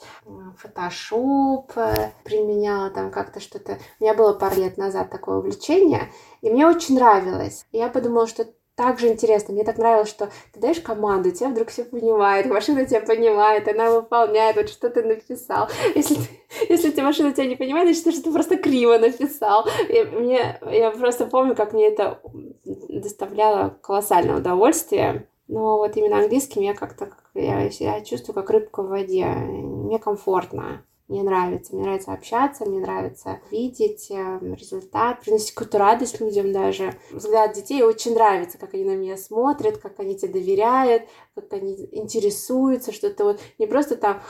фотошоп 0.57 1.73
э, 1.75 2.11
применяла 2.23 2.89
там 2.89 3.11
как-то 3.11 3.39
что-то. 3.41 3.77
У 3.99 4.03
меня 4.03 4.13
было 4.13 4.33
пару 4.33 4.55
лет 4.55 4.77
назад 4.77 5.09
такое 5.09 5.37
увлечение, 5.37 6.09
и 6.41 6.49
мне 6.49 6.65
очень 6.65 6.95
нравилось. 6.95 7.65
Я 7.71 7.89
подумала, 7.89 8.25
что 8.27 8.47
так 8.75 8.99
же 8.99 9.09
интересно. 9.09 9.53
Мне 9.53 9.63
так 9.63 9.77
нравилось, 9.77 10.09
что 10.09 10.29
ты 10.51 10.59
даешь 10.59 10.79
команду, 10.79 11.31
тебя 11.31 11.49
вдруг 11.49 11.69
все 11.69 11.83
понимает, 11.83 12.47
машина 12.47 12.85
тебя 12.85 13.01
понимает, 13.01 13.67
она 13.67 13.91
выполняет, 13.91 14.55
вот 14.55 14.69
что 14.69 14.89
ты 14.89 15.03
написал. 15.03 15.69
Если, 15.95 16.15
ты, 16.15 16.21
если 16.69 16.91
ты 16.91 17.01
машина 17.01 17.33
тебя 17.33 17.45
не 17.45 17.55
понимает, 17.55 17.87
значит, 17.95 18.13
что 18.13 18.23
ты 18.23 18.31
просто 18.31 18.57
криво 18.57 18.97
написал. 18.97 19.67
И 19.89 20.03
мне, 20.03 20.59
я 20.71 20.91
просто 20.91 21.25
помню, 21.25 21.55
как 21.55 21.73
мне 21.73 21.87
это 21.87 22.19
доставляло 22.63 23.77
колоссальное 23.81 24.37
удовольствие. 24.37 25.27
Но 25.47 25.77
вот 25.77 25.97
именно 25.97 26.19
английским 26.19 26.61
я 26.61 26.73
как-то 26.73 27.09
я 27.33 27.69
себя 27.69 28.01
чувствую 28.01 28.35
как 28.35 28.49
рыбка 28.49 28.81
в 28.81 28.89
воде. 28.89 29.25
Мне 29.25 29.99
комфортно. 29.99 30.83
Мне 31.09 31.21
нравится, 31.21 31.75
мне 31.75 31.83
нравится 31.83 32.13
общаться, 32.13 32.65
мне 32.65 32.79
нравится 32.79 33.41
видеть 33.51 34.09
э, 34.09 34.39
результат, 34.41 35.19
приносить 35.19 35.53
какую-то 35.53 35.77
радость 35.77 36.21
людям 36.21 36.53
даже. 36.53 36.97
Взгляд 37.11 37.53
детей 37.53 37.83
очень 37.83 38.13
нравится, 38.13 38.57
как 38.57 38.73
они 38.73 38.85
на 38.85 38.95
меня 38.95 39.17
смотрят, 39.17 39.79
как 39.79 39.99
они 39.99 40.17
тебе 40.17 40.33
доверяют, 40.33 41.03
как 41.35 41.51
они 41.51 41.73
интересуются, 41.91 42.93
что 42.93 43.09
то 43.09 43.25
вот 43.25 43.41
не 43.59 43.67
просто 43.67 43.97
там 43.97 44.21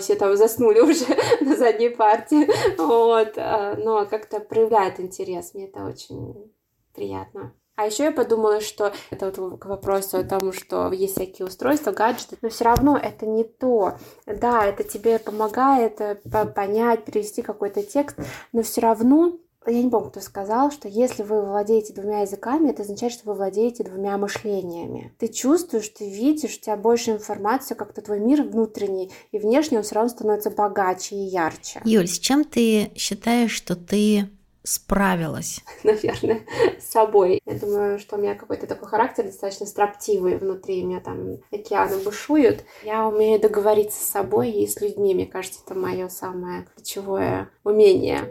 все 0.00 0.16
там 0.16 0.36
заснули 0.36 0.80
уже 0.80 1.06
на 1.40 1.56
задней 1.56 1.88
партии, 1.88 2.46
вот, 2.76 3.32
а, 3.36 3.76
но 3.76 4.04
как-то 4.04 4.40
проявляет 4.40 5.00
интерес. 5.00 5.54
Мне 5.54 5.66
это 5.66 5.86
очень 5.86 6.52
приятно. 6.94 7.54
А 7.78 7.86
еще 7.86 8.02
я 8.02 8.10
подумала, 8.10 8.60
что 8.60 8.92
это 9.10 9.40
вот 9.40 9.60
к 9.60 9.66
вопросу 9.66 10.18
о 10.18 10.24
том, 10.24 10.52
что 10.52 10.90
есть 10.90 11.14
всякие 11.14 11.46
устройства, 11.46 11.92
гаджеты, 11.92 12.36
но 12.42 12.48
все 12.48 12.64
равно 12.64 12.98
это 13.00 13.24
не 13.24 13.44
то. 13.44 13.98
Да, 14.26 14.66
это 14.66 14.82
тебе 14.82 15.20
помогает 15.20 16.00
э, 16.00 16.16
понять, 16.56 17.04
перевести 17.04 17.40
какой-то 17.40 17.84
текст, 17.84 18.16
но 18.52 18.64
все 18.64 18.80
равно 18.80 19.38
я 19.64 19.80
не 19.80 19.90
помню, 19.90 20.10
кто 20.10 20.20
сказал, 20.20 20.72
что 20.72 20.88
если 20.88 21.22
вы 21.22 21.40
владеете 21.40 21.92
двумя 21.92 22.22
языками, 22.22 22.70
это 22.70 22.82
означает, 22.82 23.12
что 23.12 23.28
вы 23.28 23.34
владеете 23.34 23.84
двумя 23.84 24.18
мышлениями. 24.18 25.14
Ты 25.18 25.28
чувствуешь, 25.28 25.88
ты 25.88 26.10
видишь, 26.10 26.56
у 26.56 26.60
тебя 26.60 26.76
больше 26.76 27.12
информации, 27.12 27.76
как-то 27.76 28.02
твой 28.02 28.18
мир 28.18 28.42
внутренний 28.42 29.12
и 29.30 29.38
внешний, 29.38 29.76
он 29.76 29.84
все 29.84 29.94
равно 29.94 30.08
становится 30.08 30.50
богаче 30.50 31.14
и 31.14 31.20
ярче. 31.20 31.80
Юль, 31.84 32.08
с 32.08 32.18
чем 32.18 32.42
ты 32.42 32.90
считаешь, 32.96 33.52
что 33.52 33.76
ты 33.76 34.28
справилась? 34.68 35.60
Наверное, 35.84 36.42
с 36.78 36.90
собой. 36.90 37.40
Я 37.44 37.54
думаю, 37.54 37.98
что 37.98 38.16
у 38.16 38.18
меня 38.18 38.34
какой-то 38.34 38.66
такой 38.66 38.88
характер 38.88 39.24
достаточно 39.24 39.66
строптивый 39.66 40.36
внутри. 40.36 40.84
У 40.84 40.86
меня 40.86 41.00
там 41.00 41.38
океаны 41.52 41.98
бушуют. 41.98 42.64
Я 42.82 43.06
умею 43.06 43.40
договориться 43.40 44.02
с 44.02 44.08
собой 44.08 44.50
и 44.50 44.66
с 44.66 44.80
людьми. 44.80 45.14
Мне 45.14 45.26
кажется, 45.26 45.60
это 45.64 45.74
мое 45.74 46.08
самое 46.08 46.66
ключевое 46.74 47.50
умение. 47.64 48.28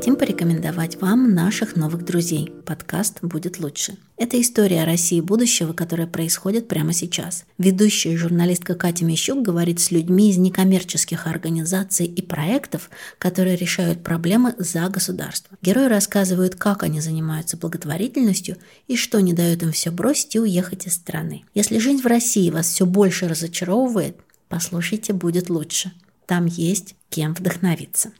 Хотим 0.00 0.16
порекомендовать 0.16 0.98
вам 1.02 1.34
наших 1.34 1.76
новых 1.76 2.06
друзей. 2.06 2.50
Подкаст 2.64 3.18
«Будет 3.20 3.60
лучше». 3.60 3.98
Это 4.16 4.40
история 4.40 4.84
России 4.84 5.20
будущего, 5.20 5.74
которая 5.74 6.06
происходит 6.06 6.68
прямо 6.68 6.94
сейчас. 6.94 7.44
Ведущая 7.58 8.16
журналистка 8.16 8.76
Катя 8.76 9.04
Мещук 9.04 9.42
говорит 9.42 9.78
с 9.78 9.90
людьми 9.90 10.30
из 10.30 10.38
некоммерческих 10.38 11.26
организаций 11.26 12.06
и 12.06 12.22
проектов, 12.22 12.88
которые 13.18 13.56
решают 13.56 14.02
проблемы 14.02 14.54
за 14.56 14.88
государство. 14.88 15.58
Герои 15.60 15.88
рассказывают, 15.88 16.54
как 16.54 16.82
они 16.82 17.02
занимаются 17.02 17.58
благотворительностью 17.58 18.56
и 18.88 18.96
что 18.96 19.20
не 19.20 19.34
дает 19.34 19.62
им 19.62 19.72
все 19.72 19.90
бросить 19.90 20.34
и 20.34 20.40
уехать 20.40 20.86
из 20.86 20.94
страны. 20.94 21.44
Если 21.52 21.76
жизнь 21.76 22.00
в 22.00 22.06
России 22.06 22.48
вас 22.48 22.70
все 22.70 22.86
больше 22.86 23.28
разочаровывает, 23.28 24.16
послушайте 24.48 25.12
«Будет 25.12 25.50
лучше». 25.50 25.92
Там 26.24 26.46
есть 26.46 26.94
кем 27.10 27.34
вдохновиться. 27.34 28.12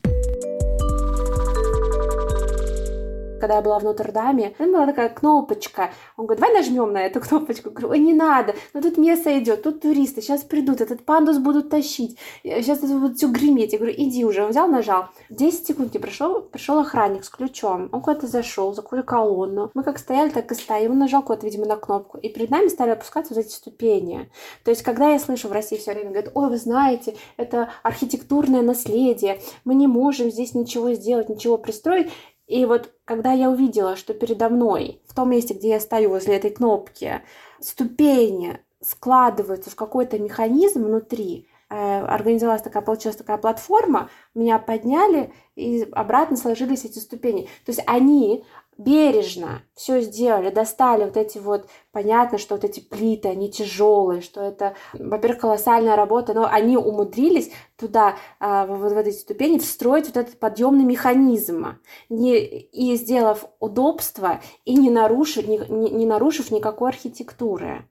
Когда 3.41 3.57
я 3.57 3.63
была 3.63 3.79
в 3.79 3.85
Нотр-Даме, 3.85 4.55
там 4.59 4.73
была 4.73 4.87
такая 4.87 5.09
кнопочка. 5.09 5.91
Он 6.17 6.27
говорит, 6.27 6.41
давай 6.41 6.57
нажмем 6.57 6.93
на 6.93 7.07
эту 7.07 7.21
кнопочку. 7.27 7.71
Я 7.71 7.75
говорю, 7.75 7.91
ой, 7.91 7.99
не 7.99 8.15
надо, 8.15 8.55
но 8.75 8.81
тут 8.81 8.99
место 8.99 9.37
идет, 9.39 9.63
тут 9.63 9.81
туристы, 9.81 10.23
сейчас 10.23 10.43
придут, 10.43 10.81
этот 10.81 11.05
пандус 11.05 11.39
будут 11.39 11.71
тащить, 11.71 12.19
сейчас 12.45 12.79
это 12.79 12.99
будет 12.99 13.17
все 13.17 13.29
греметь. 13.29 13.73
Я 13.73 13.79
говорю, 13.79 13.95
иди 13.97 14.25
уже. 14.25 14.45
Он 14.45 14.51
взял, 14.51 14.69
нажал. 14.69 15.07
10 15.31 15.67
секунд 15.67 15.95
не 15.95 16.01
прошло, 16.01 16.41
пришел 16.41 16.79
охранник 16.79 17.25
с 17.25 17.31
ключом. 17.31 17.89
Он 17.93 18.01
куда-то 18.01 18.27
зашел, 18.27 18.75
за 18.75 18.83
какую 18.83 19.05
колонну. 19.05 19.71
Мы 19.75 19.83
как 19.83 19.99
стояли, 19.99 20.31
так 20.31 20.51
и 20.53 20.55
стоим. 20.55 20.93
Он 20.93 20.99
нажал 20.99 21.23
куда-то, 21.23 21.47
видимо, 21.47 21.67
на 21.67 21.77
кнопку. 21.77 22.19
И 22.19 22.29
перед 22.29 22.51
нами 22.51 22.69
стали 22.69 22.91
опускаться 22.91 23.35
вот 23.35 23.45
эти 23.45 23.53
ступени. 23.53 24.31
То 24.65 24.71
есть, 24.71 24.83
когда 24.83 25.11
я 25.11 25.19
слышу 25.19 25.49
в 25.49 25.53
России 25.53 25.77
все 25.77 25.93
время, 25.93 26.11
говорят, 26.11 26.33
ой, 26.35 26.51
вы 26.51 26.57
знаете, 26.57 27.17
это 27.37 27.71
архитектурное 27.83 28.63
наследие, 28.63 29.41
мы 29.65 29.75
не 29.75 29.87
можем 29.87 30.31
здесь 30.31 30.55
ничего 30.55 30.93
сделать, 30.93 31.29
ничего 31.29 31.57
пристроить, 31.59 32.11
и 32.51 32.65
вот 32.65 32.93
когда 33.05 33.31
я 33.33 33.49
увидела, 33.49 33.95
что 33.95 34.13
передо 34.13 34.49
мной, 34.49 35.01
в 35.07 35.15
том 35.15 35.31
месте, 35.31 35.55
где 35.55 35.69
я 35.69 35.79
стою 35.79 36.11
возле 36.11 36.35
этой 36.35 36.51
кнопки, 36.51 37.23
ступени 37.61 38.59
складываются 38.83 39.71
в 39.71 39.77
какой-то 39.77 40.19
механизм 40.19 40.83
внутри, 40.83 41.47
э, 41.69 41.75
организовалась 41.77 42.63
такая, 42.63 42.83
получилась 42.83 43.17
такая 43.17 43.39
платформа, 43.39 44.11
меня 44.35 44.59
подняли, 44.59 45.33
и 45.55 45.87
обратно 45.93 46.37
сложились 46.37 46.85
эти 46.85 46.99
ступени. 46.99 47.43
То 47.65 47.71
есть 47.71 47.85
они 47.87 48.45
бережно 48.81 49.63
все 49.75 50.01
сделали, 50.01 50.51
достали 50.51 51.05
вот 51.05 51.17
эти 51.17 51.39
вот, 51.39 51.67
понятно, 51.93 52.39
что 52.39 52.55
вот 52.55 52.65
эти 52.65 52.81
плиты, 52.81 53.29
они 53.29 53.51
тяжелые, 53.51 54.23
что 54.23 54.41
это, 54.41 54.75
во-первых, 54.95 55.41
колоссальная 55.41 55.97
работа, 55.97 56.33
но 56.33 56.49
они 56.51 56.77
умудрились 56.77 57.51
туда, 57.77 58.17
а, 58.39 58.67
вот 58.67 58.93
в 58.93 58.97
эти 58.97 59.11
ступени, 59.11 59.59
встроить 59.59 60.07
вот 60.07 60.17
этот 60.17 60.39
подъемный 60.39 60.85
механизм, 60.85 61.79
не, 62.09 62.39
и 62.39 62.97
сделав 62.97 63.45
удобство, 63.61 64.41
и 64.65 64.77
не 64.77 64.91
нарушив, 64.91 65.47
не, 65.47 65.59
не 65.91 66.07
нарушив 66.07 66.51
никакой 66.51 66.91
архитектуры. 66.91 67.90